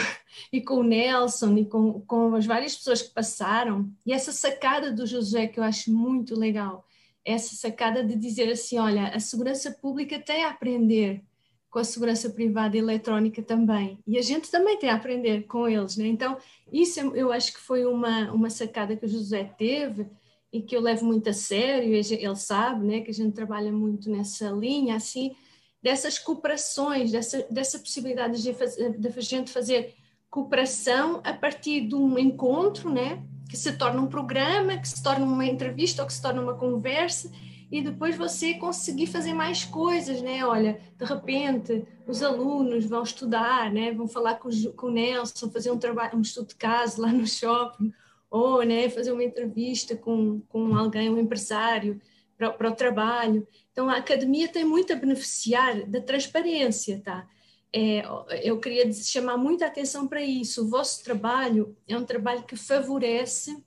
[0.51, 4.91] e com o Nelson e com, com as várias pessoas que passaram, e essa sacada
[4.91, 6.85] do Josué que eu acho muito legal,
[7.25, 11.23] essa sacada de dizer assim, olha, a segurança pública tem a aprender
[11.69, 15.67] com a segurança privada e eletrónica também, e a gente também tem a aprender com
[15.67, 16.05] eles, né?
[16.05, 16.37] Então,
[16.71, 20.05] isso eu acho que foi uma, uma sacada que o Josué teve,
[20.51, 24.09] e que eu levo muito a sério, ele sabe, né, que a gente trabalha muito
[24.09, 25.33] nessa linha, assim,
[25.81, 29.95] dessas cooperações, dessa, dessa possibilidade de, de a gente fazer
[30.29, 35.25] cooperação a partir de um encontro, né, que se torna um programa, que se torna
[35.25, 37.29] uma entrevista ou que se torna uma conversa,
[37.71, 40.45] e depois você conseguir fazer mais coisas, né?
[40.45, 43.93] Olha, de repente os alunos vão estudar, né?
[43.93, 47.25] Vão falar com, com o Nelson, fazer um trabalho, um estudo de caso lá no
[47.25, 47.93] shopping,
[48.29, 52.01] ou né, fazer uma entrevista com, com alguém, um empresário,
[52.37, 53.47] para o trabalho.
[53.71, 57.27] Então, a academia tem muito a beneficiar da transparência, tá?
[57.73, 58.03] É,
[58.43, 60.65] eu queria chamar muita atenção para isso.
[60.65, 63.63] O vosso trabalho é um trabalho que favorece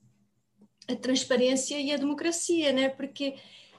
[0.86, 2.90] a transparência e a democracia, né?
[2.90, 3.34] Porque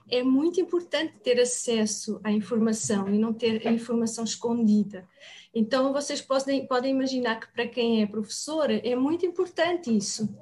[0.09, 5.07] é muito importante ter acesso à informação e não ter a informação escondida.
[5.53, 10.35] Então, vocês podem, podem imaginar que para quem é professor é muito importante isso.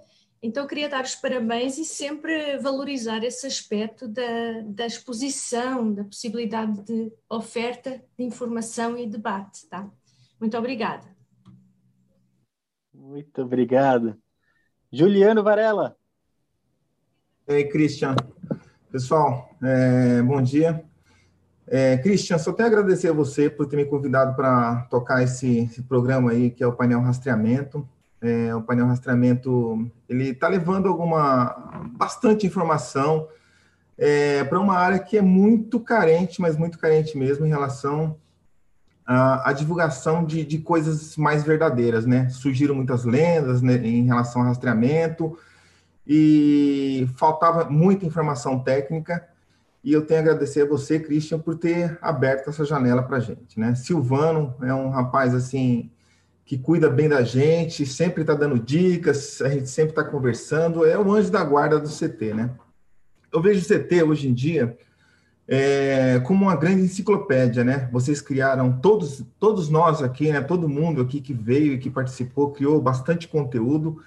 [0.46, 6.04] Então, eu queria dar os parabéns e sempre valorizar esse aspecto da, da exposição, da
[6.04, 9.66] possibilidade de oferta de informação e debate.
[9.70, 9.90] Tá?
[10.38, 11.08] Muito obrigada.
[12.94, 14.22] Muito obrigado.
[14.92, 15.96] Juliano Varela.
[17.48, 18.14] Ei, Christian.
[18.92, 20.84] Pessoal, é, bom dia.
[21.66, 25.60] É, Christian, só tenho a agradecer a você por ter me convidado para tocar esse,
[25.60, 27.88] esse programa aí, que é o painel rastreamento
[28.24, 33.28] é, o painel rastreamento ele está levando alguma bastante informação
[33.98, 38.18] é, para uma área que é muito carente, mas muito carente mesmo em relação
[39.06, 42.30] à, à divulgação de, de, coisas mais verdadeiras, né?
[42.30, 45.38] Surgiram muitas lendas né, em relação ao rastreamento
[46.08, 49.28] e faltava muita informação técnica.
[49.84, 53.60] E eu tenho a agradecer a você, Christian, por ter aberto essa janela para gente,
[53.60, 53.76] né?
[53.76, 55.92] Silvano é um rapaz assim
[56.46, 60.98] que cuida bem da gente, sempre está dando dicas, a gente sempre está conversando, é
[60.98, 62.52] o anjo da guarda do CT, né?
[63.32, 64.78] Eu vejo o CT hoje em dia
[65.48, 67.90] é, como uma grande enciclopédia, né?
[67.92, 70.42] Vocês criaram, todos, todos nós aqui, né?
[70.42, 74.02] Todo mundo aqui que veio e que participou, criou bastante conteúdo,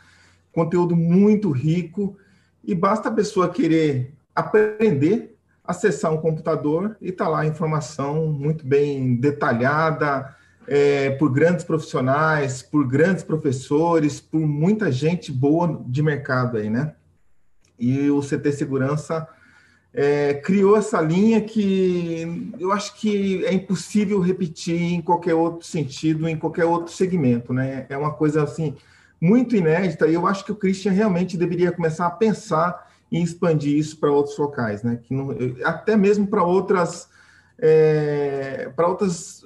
[0.53, 2.17] conteúdo muito rico,
[2.65, 8.67] e basta a pessoa querer aprender, acessar um computador e tá lá a informação muito
[8.67, 10.36] bem detalhada,
[10.67, 16.95] é, por grandes profissionais, por grandes professores, por muita gente boa de mercado aí, né?
[17.79, 19.29] E o CT Segurança
[19.93, 26.29] é, criou essa linha que eu acho que é impossível repetir em qualquer outro sentido,
[26.29, 27.87] em qualquer outro segmento, né?
[27.89, 28.75] É uma coisa assim
[29.21, 33.79] muito inédita e eu acho que o Christian realmente deveria começar a pensar em expandir
[33.79, 34.99] isso para outros locais, né?
[35.03, 37.09] Que não, até mesmo para outras
[37.59, 39.43] é, para outras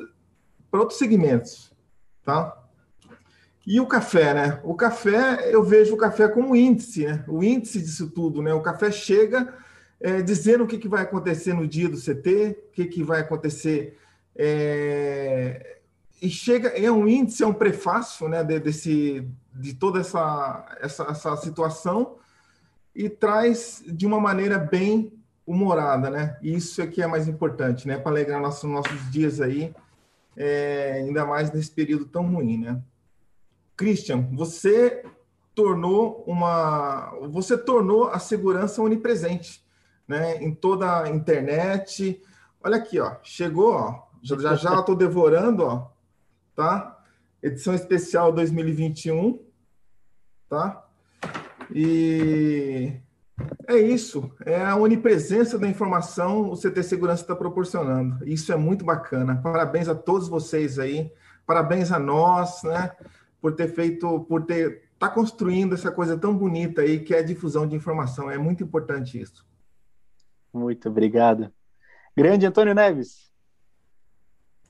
[0.71, 1.73] para outros segmentos,
[2.25, 2.57] tá?
[3.67, 4.61] E o café, né?
[4.65, 7.25] O café, eu vejo o café como índice, né?
[7.29, 8.53] O índice disso tudo, né?
[8.55, 9.55] O café chega
[10.01, 13.21] é, dizendo o que, que vai acontecer no dia do CT, o que, que vai
[13.21, 13.99] acontecer.
[14.35, 15.79] É,
[16.23, 18.43] e chega, é um índice, é um prefácio, né?
[18.43, 22.17] De, desse, de toda essa, essa, essa situação
[22.95, 25.13] e traz de uma maneira bem
[25.47, 26.39] humorada, né?
[26.43, 27.99] E isso é que é mais importante, né?
[27.99, 29.75] Para alegrar nossos, nossos dias aí
[30.37, 32.83] é, ainda mais nesse período tão ruim, né?
[33.77, 35.05] Christian, você
[35.55, 39.65] tornou uma, você tornou a segurança onipresente,
[40.07, 40.43] né?
[40.43, 42.23] Em toda a internet.
[42.63, 45.91] Olha aqui, ó, chegou, ó, já já estou devorando, ó,
[46.55, 46.99] tá?
[47.43, 49.39] Edição especial 2021,
[50.49, 50.87] tá?
[51.75, 52.93] E
[53.67, 58.27] é isso, é a onipresença da informação o CT Segurança está proporcionando.
[58.27, 59.41] Isso é muito bacana.
[59.43, 61.13] Parabéns a todos vocês aí,
[61.47, 62.93] parabéns a nós, né,
[63.41, 67.25] por ter feito, por ter tá construindo essa coisa tão bonita aí que é a
[67.25, 68.31] difusão de informação.
[68.31, 69.47] É muito importante isso.
[70.53, 71.51] Muito obrigado.
[72.15, 73.33] Grande Antônio Neves.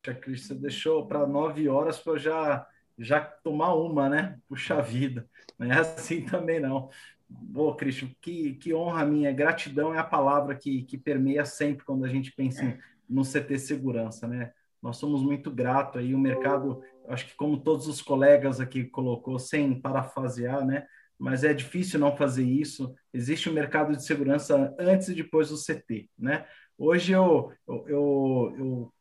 [0.07, 2.67] A Cris, você deixou para nove horas para eu já
[3.01, 4.39] já tomar uma, né?
[4.47, 5.27] Puxa vida.
[5.59, 6.91] Não é assim também não.
[7.31, 9.33] Boa, Cristian, que, que honra minha.
[9.33, 12.77] Gratidão é a palavra que, que permeia sempre quando a gente pensa em,
[13.09, 14.53] no CT Segurança, né?
[14.83, 19.39] Nós somos muito gratos aí, o mercado, acho que como todos os colegas aqui colocou,
[19.39, 20.87] sem parafrasear, né?
[21.19, 22.95] Mas é difícil não fazer isso.
[23.13, 26.47] Existe o um mercado de segurança antes e depois do CT, né?
[26.79, 28.93] Hoje eu, eu, eu, eu,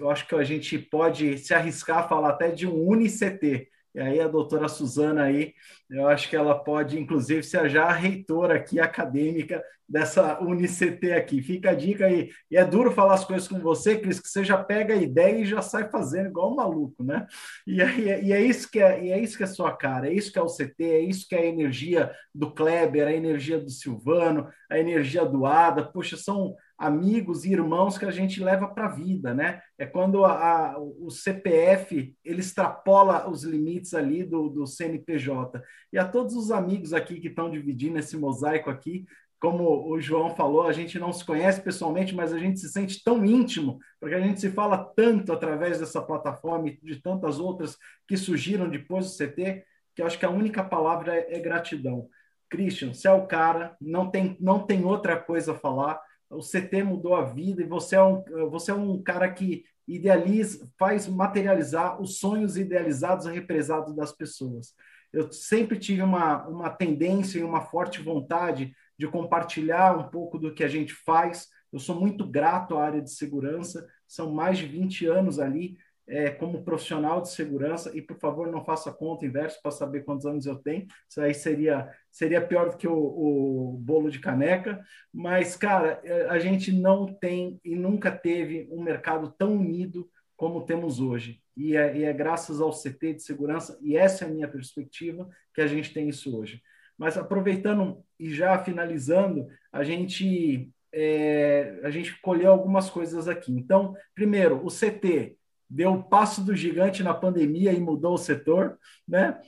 [0.00, 4.00] eu acho que a gente pode se arriscar a falar até de um UniCT, e
[4.00, 5.52] aí a doutora Suzana aí,
[5.90, 11.40] eu acho que ela pode, inclusive, ser já a reitora aqui acadêmica dessa UniCT aqui.
[11.40, 12.30] Fica a dica aí.
[12.50, 15.38] E é duro falar as coisas com você, Cris, que você já pega a ideia
[15.38, 17.26] e já sai fazendo igual um maluco, né?
[17.66, 20.30] E, aí, e é isso que é, é isso que é sua cara, é isso
[20.30, 23.70] que é o CT, é isso que é a energia do Kleber, a energia do
[23.70, 25.82] Silvano, a energia do Ada.
[25.82, 29.60] Poxa, são amigos e irmãos que a gente leva para a vida, né?
[29.76, 30.32] É quando a,
[30.72, 35.60] a, o CPF ele extrapola os limites ali do, do CNPJ.
[35.92, 39.04] E a todos os amigos aqui que estão dividindo esse mosaico aqui,
[39.40, 43.02] como o João falou, a gente não se conhece pessoalmente, mas a gente se sente
[43.02, 47.76] tão íntimo, porque a gente se fala tanto através dessa plataforma e de tantas outras
[48.06, 49.64] que surgiram depois do CT,
[49.94, 52.08] que eu acho que a única palavra é, é gratidão.
[52.50, 56.00] Christian, você é o cara, não tem, não tem outra coisa a falar
[56.30, 60.68] o CT mudou a vida e você é um, você é um cara que idealiza,
[60.78, 64.74] faz materializar os sonhos idealizados e represados das pessoas.
[65.12, 70.52] Eu sempre tive uma, uma tendência e uma forte vontade de compartilhar um pouco do
[70.52, 71.48] que a gente faz.
[71.72, 75.78] Eu sou muito grato à área de segurança, são mais de 20 anos ali
[76.08, 80.26] é, como profissional de segurança, e por favor não faça conta inverso para saber quantos
[80.26, 84.80] anos eu tenho, isso aí seria, seria pior do que o, o bolo de caneca,
[85.12, 90.64] mas, cara, é, a gente não tem e nunca teve um mercado tão unido como
[90.64, 94.30] temos hoje, e é, e é graças ao CT de segurança, e essa é a
[94.30, 96.62] minha perspectiva, que a gente tem isso hoje.
[96.96, 103.52] Mas aproveitando e já finalizando, a gente é, a gente colheu algumas coisas aqui.
[103.52, 105.37] Então, primeiro, o CT
[105.68, 109.40] deu o passo do gigante na pandemia e mudou o setor, né?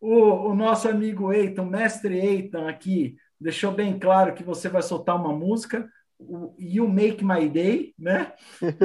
[0.00, 5.16] O, o nosso amigo Eitan, mestre Eitan aqui, deixou bem claro que você vai soltar
[5.16, 8.32] uma música, o You Make My Day, né?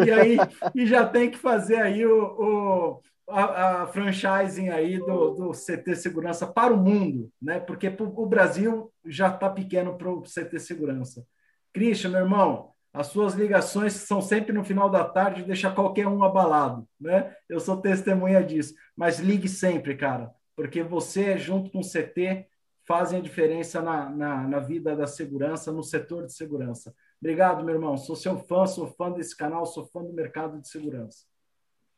[0.05, 0.37] E aí
[0.75, 5.95] e já tem que fazer aí o, o a, a, franchising aí do, do CT
[5.95, 7.59] Segurança para o mundo, né?
[7.59, 11.25] Porque o Brasil já está pequeno para o CT Segurança.
[11.73, 16.23] Christian, meu irmão, as suas ligações são sempre no final da tarde, deixa qualquer um
[16.23, 17.35] abalado, né?
[17.47, 18.75] Eu sou testemunha disso.
[18.95, 22.47] Mas ligue sempre, cara, porque você, junto com o CT,
[22.83, 26.93] fazem a diferença na, na, na, vida da segurança, no setor de segurança.
[27.21, 27.95] Obrigado, meu irmão.
[27.95, 31.25] Sou seu fã, sou fã desse canal, sou fã do mercado de segurança.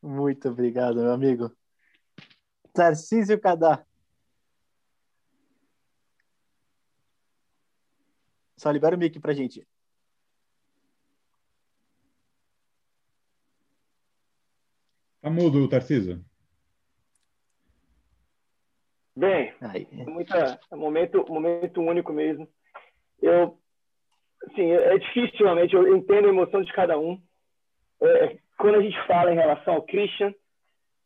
[0.00, 1.50] Muito obrigado, meu amigo.
[2.72, 3.84] Tarcísio Cadá.
[8.56, 9.66] Só libera o mic pra gente.
[15.24, 16.22] Tá mudo, Tarcísio.
[19.16, 22.46] Bem, é muita, é um momento, momento único mesmo.
[23.22, 23.56] Eu,
[24.42, 27.18] assim, é difícil realmente, eu entendo a emoção de cada um.
[28.02, 30.34] É, quando a gente fala em relação ao Christian,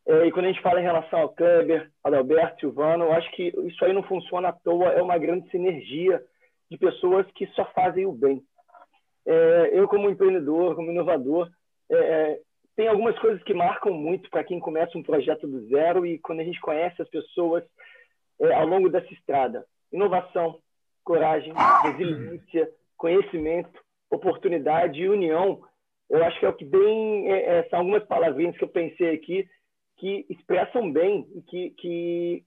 [0.05, 3.31] é, e quando a gente fala em relação ao Kleber, ao Alberto, Silvano, eu acho
[3.31, 6.21] que isso aí não funciona à toa, é uma grande sinergia
[6.69, 8.43] de pessoas que só fazem o bem.
[9.25, 11.49] É, eu, como empreendedor, como inovador,
[11.89, 12.41] é, é
[12.79, 16.39] tem algumas coisas que marcam muito para quem começa um projeto do zero e quando
[16.39, 17.65] a gente conhece as pessoas
[18.41, 19.67] é, ao longo dessa estrada.
[19.91, 20.61] Inovação,
[21.03, 21.53] coragem,
[21.83, 25.61] resiliência, conhecimento, oportunidade e união.
[26.09, 29.13] Eu acho que é o que bem é, é, são algumas palavrinhas que eu pensei
[29.13, 29.45] aqui
[29.97, 32.45] que expressam bem e que, que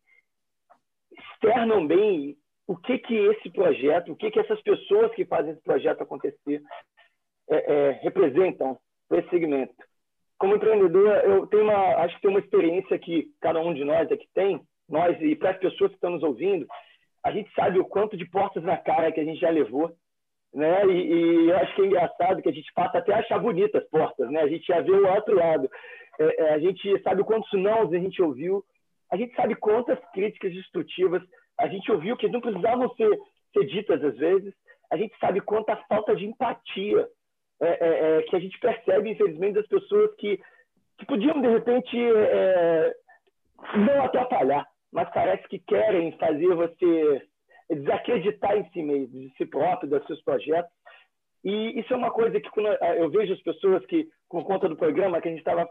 [1.12, 5.62] externam bem o que que esse projeto, o que que essas pessoas que fazem esse
[5.62, 6.64] projeto acontecer
[7.50, 8.80] é, é, representam
[9.10, 9.91] para esse segmento
[10.42, 14.12] como empreendedor, eu tenho uma, acho que tem uma experiência que cada um de nós
[14.12, 16.66] aqui tem, nós e para as pessoas que estão nos ouvindo,
[17.24, 19.92] a gente sabe o quanto de portas na cara que a gente já levou,
[20.52, 20.84] né?
[20.88, 23.90] E, e acho que é engraçado que a gente passa até a achar bonitas as
[23.90, 24.42] portas, né?
[24.42, 25.70] A gente já vê o outro lado.
[26.20, 28.64] É, é, a gente sabe quantos não a gente ouviu,
[29.12, 31.22] a gente sabe quantas críticas destrutivas
[31.60, 33.16] a gente ouviu que não precisavam ser,
[33.54, 34.56] ser ditas às vezes.
[34.92, 37.08] A gente sabe quanta falta de empatia
[37.62, 40.40] é, é, é, que a gente percebe, infelizmente, das pessoas que,
[40.98, 42.96] que podiam, de repente, é,
[43.76, 47.22] não atrapalhar, mas parece que querem fazer você
[47.70, 50.72] desacreditar em si mesmo, de si próprio, dos seus projetos.
[51.44, 54.76] E isso é uma coisa que quando eu vejo as pessoas que, com conta do
[54.76, 55.68] programa, que a gente estava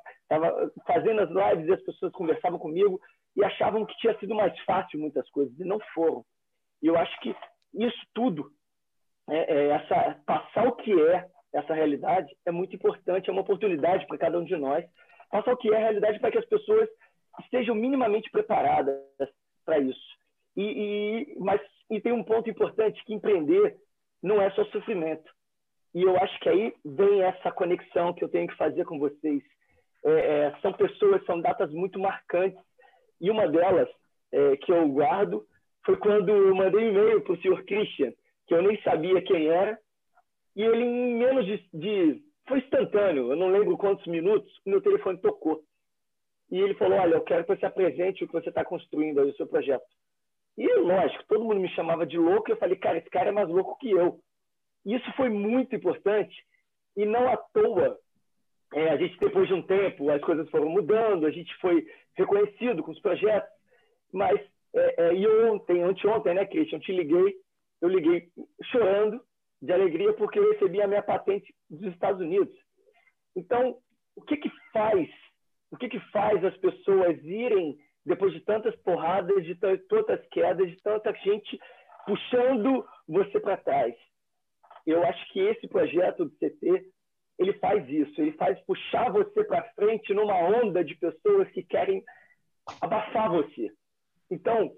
[0.87, 3.01] fazendo as lives e as pessoas conversavam comigo
[3.37, 6.25] e achavam que tinha sido mais fácil muitas coisas, e não foram.
[6.83, 7.35] E eu acho que
[7.75, 8.51] isso tudo,
[9.29, 14.07] é, é essa, passar o que é essa realidade é muito importante, é uma oportunidade
[14.07, 14.85] para cada um de nós.
[15.31, 16.89] Faça o que é a realidade para que as pessoas
[17.41, 18.99] estejam minimamente preparadas
[19.65, 20.19] para isso.
[20.57, 23.77] E, e, mas, e tem um ponto importante, que empreender
[24.23, 25.31] não é só sofrimento.
[25.95, 29.43] E eu acho que aí vem essa conexão que eu tenho que fazer com vocês.
[30.05, 32.61] É, é, são pessoas, são datas muito marcantes.
[33.21, 33.89] E uma delas,
[34.33, 35.45] é, que eu guardo,
[35.85, 38.13] foi quando eu mandei um e-mail para o senhor Christian,
[38.47, 39.79] que eu nem sabia quem era,
[40.57, 42.23] e ele, em menos de, de.
[42.49, 45.63] Foi instantâneo, eu não lembro quantos minutos, meu telefone tocou.
[46.51, 49.31] E ele falou: Olha, eu quero que você apresente o que você está construindo aí,
[49.31, 49.85] o seu projeto.
[50.59, 53.33] E, lógico, todo mundo me chamava de louco, e eu falei: Cara, esse cara é
[53.33, 54.19] mais louco que eu.
[54.85, 56.35] Isso foi muito importante,
[56.97, 57.99] e não à toa.
[58.73, 61.85] É, a gente, depois de um tempo, as coisas foram mudando, a gente foi
[62.17, 63.51] reconhecido com os projetos,
[64.13, 64.41] mas,
[64.75, 67.35] é, é, e ontem, anteontem, né, Christian, eu te liguei,
[67.83, 68.29] eu liguei
[68.65, 69.21] chorando
[69.61, 72.55] de alegria porque eu recebi a minha patente dos Estados Unidos.
[73.37, 73.77] Então,
[74.17, 75.09] o que que faz
[75.71, 80.77] o que, que faz as pessoas irem, depois de tantas porradas, de tantas quedas, de
[80.83, 81.59] tanta gente
[82.05, 83.95] puxando você para trás?
[84.87, 86.91] Eu acho que esse projeto do CT
[87.39, 92.05] ele faz isso, ele faz puxar você para frente numa onda de pessoas que querem
[92.83, 93.71] abafar você.
[94.31, 94.71] Então,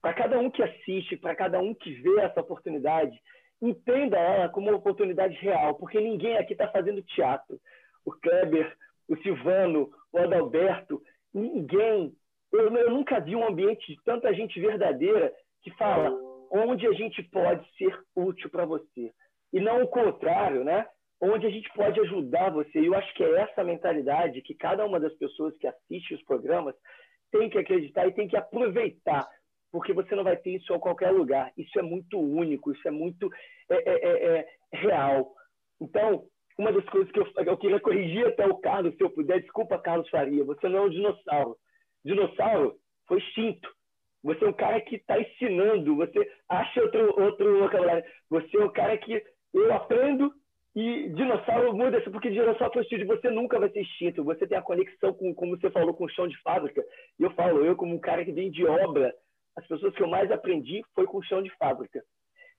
[0.00, 3.16] para cada um que assiste, para cada um que vê essa oportunidade,
[3.60, 7.58] entenda ela como uma oportunidade real, porque ninguém aqui está fazendo teatro.
[8.04, 8.76] O Kleber,
[9.08, 11.02] o Silvano, o Adalberto,
[11.32, 12.12] ninguém.
[12.52, 15.32] Eu, eu nunca vi um ambiente de tanta gente verdadeira
[15.62, 16.10] que fala
[16.50, 19.12] onde a gente pode ser útil para você.
[19.52, 20.86] E não o contrário, né?
[21.20, 22.80] Onde a gente pode ajudar você.
[22.80, 26.22] E eu acho que é essa mentalidade que cada uma das pessoas que assiste os
[26.22, 26.74] programas
[27.30, 29.28] tem que acreditar e tem que aproveitar,
[29.70, 31.52] porque você não vai ter isso em qualquer lugar.
[31.56, 33.30] Isso é muito único, isso é muito
[33.70, 35.32] é, é, é, é real.
[35.80, 36.24] Então,
[36.58, 39.78] uma das coisas que eu, eu queria corrigir até o Carlos, se eu puder, desculpa,
[39.78, 41.56] Carlos Faria, você não é um dinossauro.
[42.04, 43.68] Dinossauro foi extinto.
[44.24, 48.04] Você é um cara que está ensinando, você acha outro, outro vocabulário.
[48.30, 49.22] Você é um cara que
[49.54, 50.32] eu aprendo
[50.74, 54.24] e dinossauro muda, porque dinossauro foi extinto, você nunca vai ser extinto.
[54.24, 56.84] Você tem a conexão com, como você falou, com o chão de fábrica.
[57.18, 59.14] E eu falo, eu como um cara que vem de obra,
[59.58, 62.02] as pessoas que eu mais aprendi foi com o chão de fábrica.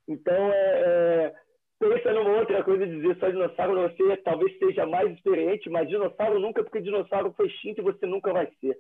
[0.08, 1.34] Então, é, é
[1.80, 6.62] pensa numa outra coisa dizer só dinossauro, você talvez seja mais experiente, mas dinossauro nunca,
[6.62, 8.78] porque dinossauro foi extinto e você nunca vai ser.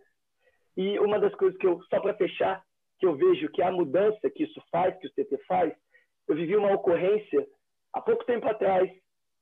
[0.75, 2.61] E uma das coisas que eu, só para fechar,
[2.99, 5.73] que eu vejo que a mudança que isso faz, que o CT faz,
[6.27, 7.47] eu vivi uma ocorrência
[7.93, 8.91] há pouco tempo atrás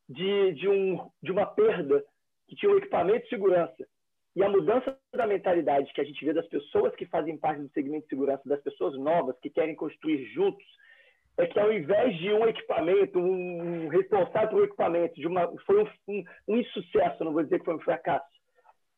[0.07, 2.03] de, de, um, de uma perda
[2.47, 3.87] que tinha um equipamento de segurança.
[4.37, 7.69] E a mudança da mentalidade que a gente vê das pessoas que fazem parte do
[7.69, 10.63] segmento de segurança, das pessoas novas que querem construir juntos,
[11.39, 15.87] é que ao invés de um equipamento, um responsável pelo equipamento, de uma, foi um,
[16.07, 18.27] um, um insucesso, não vou dizer que foi um fracasso,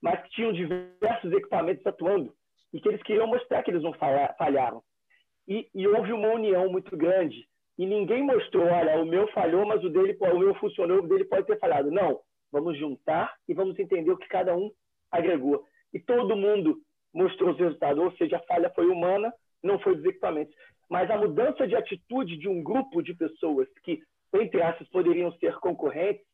[0.01, 2.33] mas que tinham diversos equipamentos atuando
[2.73, 4.83] e que eles queriam mostrar que eles não falharam.
[5.47, 7.47] E, e, houve uma união muito grande.
[7.77, 11.23] E ninguém mostrou, olha, o meu falhou, mas o dele, o meu funcionou, o dele
[11.23, 11.89] pode ter falhado.
[11.89, 12.19] Não,
[12.51, 14.69] vamos juntar e vamos entender o que cada um
[15.11, 15.63] agregou.
[15.93, 16.77] E todo mundo
[17.13, 19.33] mostrou os resultados, ou seja, a falha foi humana,
[19.63, 20.55] não foi dos equipamentos
[20.89, 24.01] mas a mudança de atitude de um grupo de pessoas que,
[24.33, 26.25] entre aspas, poderiam ser concorrentes,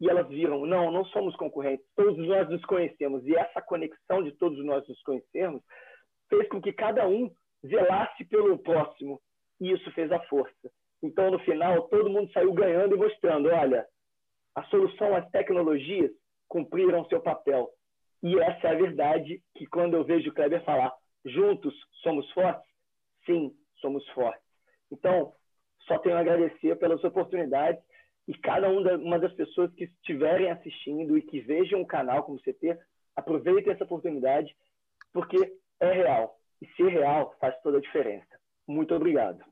[0.00, 3.24] e elas viram, não, não somos concorrentes, todos nós nos conhecemos.
[3.24, 5.62] E essa conexão de todos nós nos conhecermos
[6.28, 7.30] fez com que cada um
[7.64, 9.20] zelasse pelo próximo,
[9.60, 10.70] e isso fez a força.
[11.02, 13.86] Então, no final, todo mundo saiu ganhando e mostrando, olha,
[14.56, 16.10] a solução, as tecnologias
[16.48, 17.70] cumpriram seu papel.
[18.22, 20.92] E essa é a verdade que quando eu vejo o Kleber falar,
[21.24, 22.70] juntos somos fortes,
[23.26, 24.42] sim, somos fortes.
[24.90, 25.32] Então,
[25.86, 27.82] só tenho a agradecer pelas oportunidades
[28.28, 32.78] e cada uma das pessoas que estiverem assistindo e que vejam o canal como CT,
[33.16, 34.54] aproveitem essa oportunidade,
[35.12, 36.38] porque é real.
[36.60, 38.38] E ser real faz toda a diferença.
[38.66, 39.44] Muito obrigado.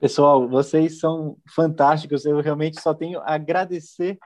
[0.00, 2.24] Pessoal, vocês são fantásticos.
[2.24, 4.18] Eu realmente só tenho a agradecer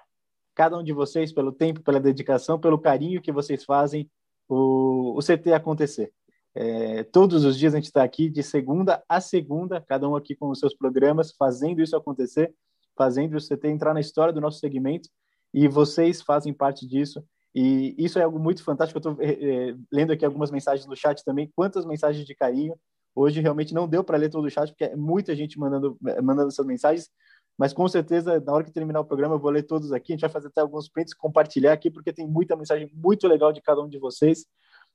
[0.55, 4.11] cada um de vocês pelo tempo, pela dedicação, pelo carinho que vocês fazem
[4.49, 6.13] o, o CT acontecer.
[6.55, 10.37] É, todos os dias a gente está aqui, de segunda a segunda, cada um aqui
[10.37, 12.55] com os seus programas, fazendo isso acontecer,
[12.97, 15.09] fazendo o CT entrar na história do nosso segmento,
[15.53, 17.25] e vocês fazem parte disso.
[17.55, 18.99] E isso é algo muito fantástico.
[18.99, 21.51] Eu estou é, é, lendo aqui algumas mensagens no chat também.
[21.55, 22.75] Quantas mensagens de carinho.
[23.15, 26.49] Hoje realmente não deu para ler todo o chat, porque é muita gente mandando, mandando
[26.49, 27.09] essas mensagens.
[27.57, 30.13] Mas com certeza, na hora que terminar o programa, eu vou ler todos aqui.
[30.13, 33.53] A gente vai fazer até alguns prints, compartilhar aqui, porque tem muita mensagem muito legal
[33.53, 34.47] de cada um de vocês.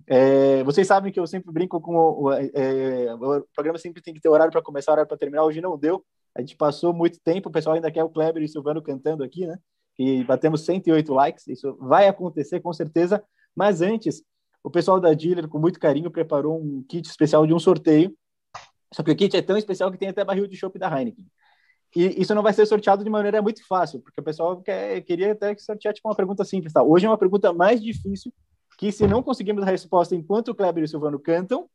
[0.08, 4.20] É, vocês sabem que eu sempre brinco com o, é, o programa sempre tem que
[4.20, 5.44] ter horário para começar, horário para terminar.
[5.44, 6.04] Hoje não deu.
[6.36, 7.50] A gente passou muito tempo.
[7.50, 9.58] O pessoal ainda quer o Kleber e o Silvano cantando aqui, né?
[9.98, 11.48] E batemos 108 likes.
[11.48, 13.24] Isso vai acontecer com certeza.
[13.56, 14.24] Mas antes,
[14.64, 18.14] o pessoal da Dealer, com muito carinho, preparou um kit especial de um sorteio.
[18.94, 21.28] Só que o kit é tão especial que tem até barril de chopp da Heineken.
[21.96, 25.32] E isso não vai ser sorteado de maneira muito fácil, porque o pessoal quer, queria
[25.32, 26.74] até que sortear tipo, uma pergunta simples.
[26.74, 26.84] Tá?
[26.84, 28.32] Hoje é uma pergunta mais difícil,
[28.78, 31.70] que se não conseguirmos a resposta enquanto o Kleber e o Silvano cantam,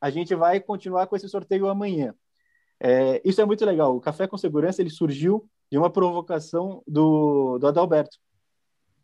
[0.00, 2.14] a gente vai continuar com esse sorteio amanhã.
[2.78, 3.96] É, isso é muito legal.
[3.96, 8.18] O Café com Segurança ele surgiu de uma provocação do, do Adalberto.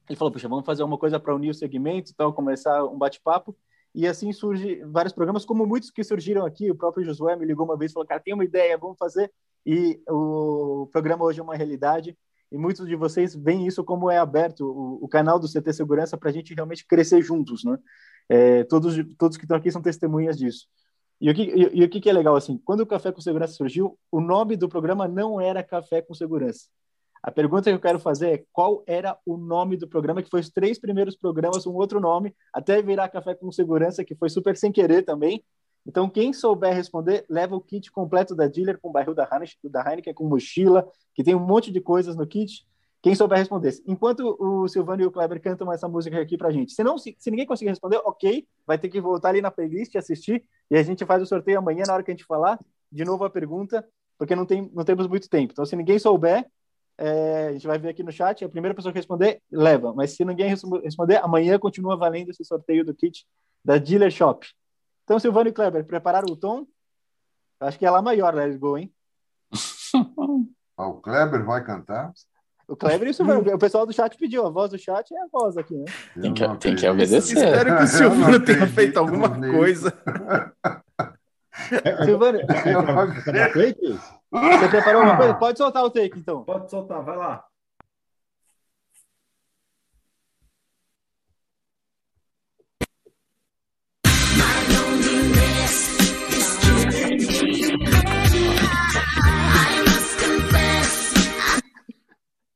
[0.09, 3.57] Ele falou: Puxa, vamos fazer uma coisa para unir os segmentos, tal, começar um bate-papo.
[3.95, 6.71] E assim surge vários programas, como muitos que surgiram aqui.
[6.71, 9.33] O próprio Josué me ligou uma vez e falou: Cara, tem uma ideia, vamos fazer.
[9.65, 12.17] E o programa hoje é uma realidade.
[12.51, 16.19] E muitos de vocês veem isso como é aberto o, o canal do CT Segurança
[16.19, 17.79] para a gente realmente crescer juntos, né?
[18.29, 20.67] É, todos, todos que estão aqui são testemunhas disso.
[21.21, 23.55] E o, que, e, e, o que é legal, assim, quando o Café com Segurança
[23.55, 26.67] surgiu, o nome do programa não era Café com Segurança.
[27.23, 30.41] A pergunta que eu quero fazer é qual era o nome do programa, que foi
[30.41, 34.57] os três primeiros programas, um outro nome, até virar Café com Segurança, que foi super
[34.57, 35.45] sem querer também.
[35.87, 39.81] Então, quem souber responder, leva o kit completo da dealer com barril da Heineken, da
[39.89, 42.67] Heineken com mochila, que tem um monte de coisas no kit.
[43.03, 43.75] Quem souber responder.
[43.85, 46.73] Enquanto o Silvano e o Kleber cantam essa música aqui pra gente.
[46.73, 49.93] Se, não, se, se ninguém conseguir responder, ok, vai ter que voltar ali na playlist
[49.95, 52.61] e assistir, e a gente faz o sorteio amanhã, na hora que a gente falar,
[52.93, 53.85] de novo a pergunta,
[54.17, 55.53] porque não, tem, não temos muito tempo.
[55.53, 56.47] Então, se ninguém souber,
[56.97, 59.93] é, a gente vai ver aqui no chat, a primeira pessoa que responder, leva.
[59.93, 63.27] Mas se ninguém responder, amanhã continua valendo esse sorteio do kit
[63.65, 64.47] da Dealer Shop.
[65.05, 66.67] Então, Silvano e Kleber, prepararam o tom?
[67.61, 68.93] Acho que é lá maior, Let's Go, hein?
[70.77, 72.13] o Kleber vai cantar?
[72.67, 75.57] O Kleber isso o pessoal do chat pediu, a voz do chat é a voz
[75.57, 75.85] aqui, né?
[76.21, 77.37] Tem que, tem que obedecer.
[77.37, 79.93] Espero que o Silvano tenha feito alguma coisa.
[82.05, 82.39] Silvano,
[84.31, 85.35] você preparou uma coisa?
[85.35, 86.45] Pode soltar o take, então.
[86.45, 87.45] Pode soltar, vai lá.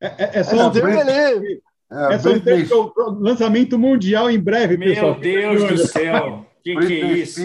[0.01, 4.89] É, é, é só um trecho, é, só um trecho, lançamento mundial em breve, Meu
[4.89, 5.13] pessoal.
[5.13, 6.47] Meu Deus do céu.
[6.67, 7.41] Que que é isso?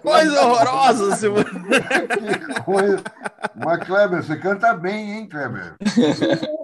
[0.00, 1.44] Coisa horrorosa, Silvano.
[3.54, 5.76] Mas, Kleber, você canta bem, hein, Kleber?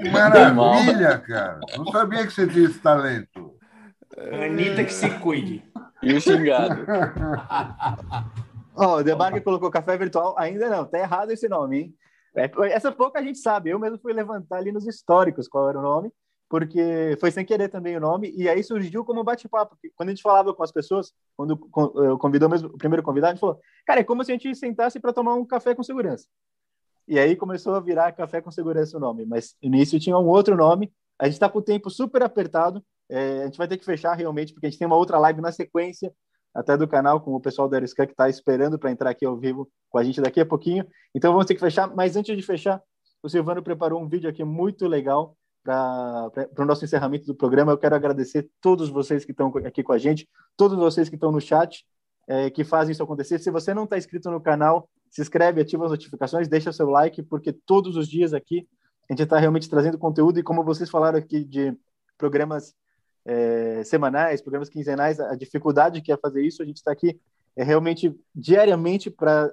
[0.00, 1.60] Que maravilha, cara.
[1.76, 3.54] Não sabia que você tinha esse talento.
[4.32, 5.62] Anitta que se cuide.
[6.02, 6.86] E o xingado.
[8.74, 11.94] Ó, oh, o Debarque colocou café virtual, ainda não, tá errado esse nome, hein?
[12.36, 13.70] É, essa pouca a gente sabe.
[13.70, 16.12] Eu mesmo fui levantar ali nos históricos qual era o nome,
[16.48, 19.76] porque foi sem querer também o nome, e aí surgiu como bate-papo.
[19.94, 21.58] Quando a gente falava com as pessoas, quando
[21.96, 24.54] eu convidou mesmo, o primeiro convidado, a gente falou: Cara, é como se a gente
[24.54, 26.26] sentasse para tomar um café com segurança.
[27.10, 30.28] E aí começou a virar Café com Segurança o nome, mas no início tinha um
[30.28, 30.92] outro nome.
[31.18, 34.14] A gente está com o tempo super apertado, é, a gente vai ter que fechar
[34.14, 36.12] realmente, porque a gente tem uma outra live na sequência
[36.54, 39.36] até do canal com o pessoal da Eriscan que está esperando para entrar aqui ao
[39.36, 40.86] vivo com a gente daqui a pouquinho.
[41.14, 42.82] Então vamos ter que fechar, mas antes de fechar,
[43.22, 47.72] o Silvano preparou um vídeo aqui muito legal para o nosso encerramento do programa.
[47.72, 51.30] Eu quero agradecer todos vocês que estão aqui com a gente, todos vocês que estão
[51.30, 51.84] no chat,
[52.26, 53.38] é, que fazem isso acontecer.
[53.38, 57.22] Se você não está inscrito no canal, se inscreve, ativa as notificações, deixa seu like,
[57.22, 58.66] porque todos os dias aqui
[59.08, 61.76] a gente está realmente trazendo conteúdo e como vocês falaram aqui de
[62.16, 62.74] programas
[63.24, 67.18] é, semanais, programas quinzenais, a dificuldade que é fazer isso, a gente está aqui
[67.56, 69.52] é, realmente diariamente para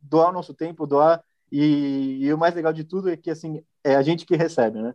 [0.00, 3.62] doar o nosso tempo, doar, e, e, o mais legal de tudo é que assim
[3.82, 4.94] é a gente que recebe, né?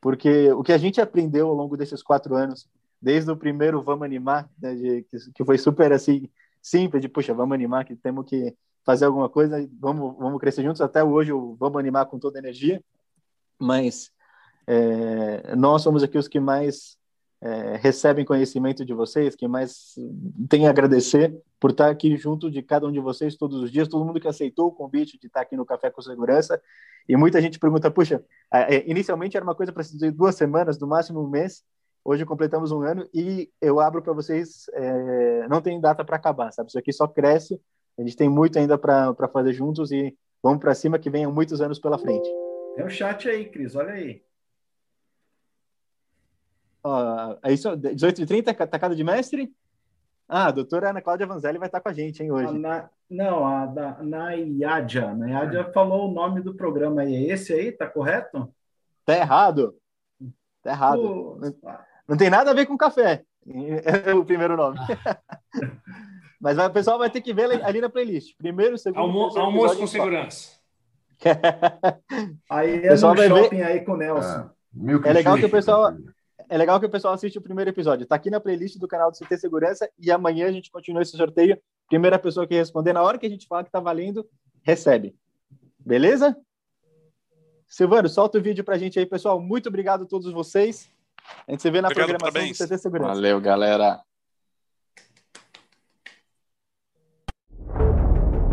[0.00, 2.68] Porque o que a gente aprendeu ao longo desses quatro anos,
[3.00, 6.28] desde o primeiro Vamos Animar, né, de, que, que foi super assim,
[6.62, 10.80] simples, de puxa, vamos animar, que temos que fazer alguma coisa, vamos, vamos crescer juntos,
[10.80, 12.82] até hoje Vamos Animar com toda a energia,
[13.58, 14.10] mas
[14.66, 16.98] é, nós somos aqui os que mais
[17.42, 19.94] é, recebem conhecimento de vocês, que mais
[20.48, 23.88] tem a agradecer por estar aqui junto de cada um de vocês todos os dias,
[23.88, 26.60] todo mundo que aceitou o convite de estar aqui no Café com Segurança.
[27.08, 28.22] E muita gente pergunta, puxa,
[28.52, 31.64] é, inicialmente era uma coisa para ser duas semanas, no máximo um mês,
[32.04, 36.52] hoje completamos um ano e eu abro para vocês, é, não tem data para acabar,
[36.52, 36.68] sabe?
[36.68, 37.60] Isso aqui só cresce,
[37.98, 41.60] a gente tem muito ainda para fazer juntos e vamos para cima que venham muitos
[41.60, 42.28] anos pela frente.
[42.78, 44.22] O um chat aí, Cris, olha aí.
[46.82, 49.52] Ó, é isso, 18h30, tacada de mestre?
[50.32, 52.46] Ah, a doutora Ana Cláudia Vanzelli vai estar com a gente, hein, hoje.
[52.46, 55.12] A na, não, a da Nayadia.
[55.12, 55.72] Nayadia é.
[55.72, 57.14] falou o nome do programa aí.
[57.16, 58.48] É esse aí, tá correto?
[59.04, 59.74] Tá errado.
[60.62, 61.36] Tá errado.
[61.40, 61.78] Não,
[62.08, 63.24] não, tem nada a ver com café.
[64.06, 64.78] É o primeiro nome.
[66.40, 68.36] Mas o pessoal vai ter que ver ali na playlist.
[68.38, 70.60] Primeiro, segundo, Almo Almoço com segurança.
[72.48, 73.62] aí é no shopping ver...
[73.62, 74.48] aí com o Nelson.
[75.04, 75.92] É, é legal que o pessoal
[76.50, 78.02] é legal que o pessoal assiste o primeiro episódio.
[78.02, 81.16] Está aqui na playlist do canal do CT Segurança e amanhã a gente continua esse
[81.16, 81.56] sorteio.
[81.88, 84.28] Primeira pessoa que responder na hora que a gente fala que está valendo,
[84.60, 85.14] recebe.
[85.78, 86.36] Beleza?
[87.68, 89.40] Silvano, solta o vídeo para a gente aí, pessoal.
[89.40, 90.90] Muito obrigado a todos vocês.
[91.46, 92.58] A gente se vê na obrigado, programação parabéns.
[92.58, 93.14] do CT Segurança.
[93.14, 94.00] Valeu, galera.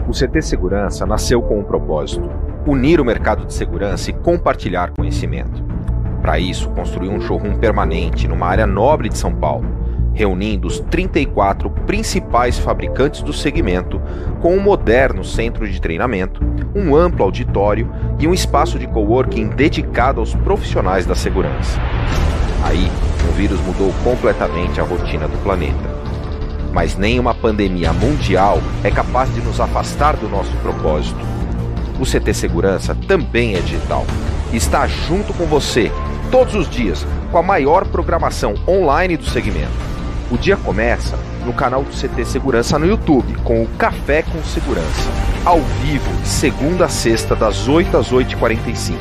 [0.07, 2.29] O CT Segurança nasceu com um propósito:
[2.67, 5.76] unir o mercado de segurança e compartilhar conhecimento.
[6.21, 9.67] Para isso, construiu um showroom permanente numa área nobre de São Paulo,
[10.13, 14.01] reunindo os 34 principais fabricantes do segmento
[14.41, 16.41] com um moderno centro de treinamento,
[16.75, 17.89] um amplo auditório
[18.19, 21.79] e um espaço de coworking dedicado aos profissionais da segurança.
[22.63, 22.89] Aí,
[23.29, 25.97] o vírus mudou completamente a rotina do planeta.
[26.73, 31.19] Mas nem uma pandemia mundial é capaz de nos afastar do nosso propósito.
[31.99, 34.05] O CT Segurança também é digital.
[34.51, 35.91] Está junto com você
[36.31, 39.71] todos os dias com a maior programação online do segmento.
[40.29, 45.09] O dia começa no canal do CT Segurança no YouTube com o Café com Segurança,
[45.45, 48.97] ao vivo, segunda a sexta, das 8 às 8h45.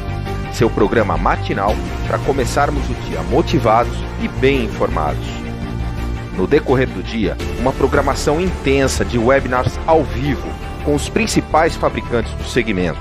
[0.53, 1.75] Seu programa matinal
[2.07, 5.27] para começarmos o dia motivados e bem informados.
[6.37, 10.49] No decorrer do dia, uma programação intensa de webinars ao vivo
[10.85, 13.01] com os principais fabricantes do segmento,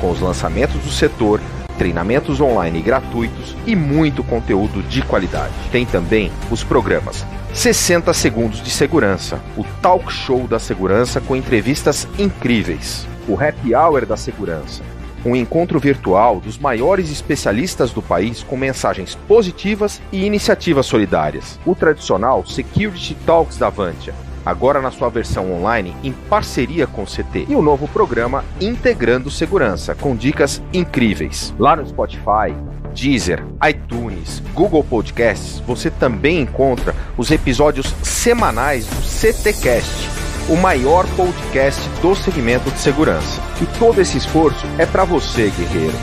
[0.00, 1.40] com os lançamentos do setor
[1.76, 5.52] treinamentos online gratuitos e muito conteúdo de qualidade.
[5.70, 12.06] Tem também os programas 60 Segundos de Segurança, o talk show da segurança com entrevistas
[12.18, 14.82] incríveis, o Happy Hour da Segurança,
[15.24, 21.74] um encontro virtual dos maiores especialistas do país com mensagens positivas e iniciativas solidárias, o
[21.74, 24.14] tradicional Security Talks da Avantia,
[24.46, 29.28] agora na sua versão online em parceria com o CT, e o novo programa Integrando
[29.28, 31.52] Segurança, com dicas incríveis.
[31.58, 32.54] Lá no Spotify,
[32.94, 40.08] Deezer, iTunes, Google Podcasts, você também encontra os episódios semanais do CTcast,
[40.48, 43.42] o maior podcast do segmento de segurança.
[43.60, 45.96] E todo esse esforço é para você, guerreiro.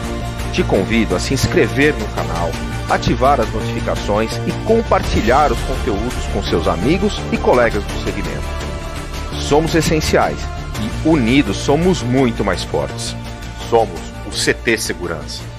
[0.51, 2.51] Te convido a se inscrever no canal
[2.89, 8.43] ativar as notificações e compartilhar os conteúdos com seus amigos e colegas do segmento.
[9.39, 10.39] Somos essenciais
[10.81, 13.15] e unidos somos muito mais fortes.
[13.69, 15.52] Somos o CT Segurança.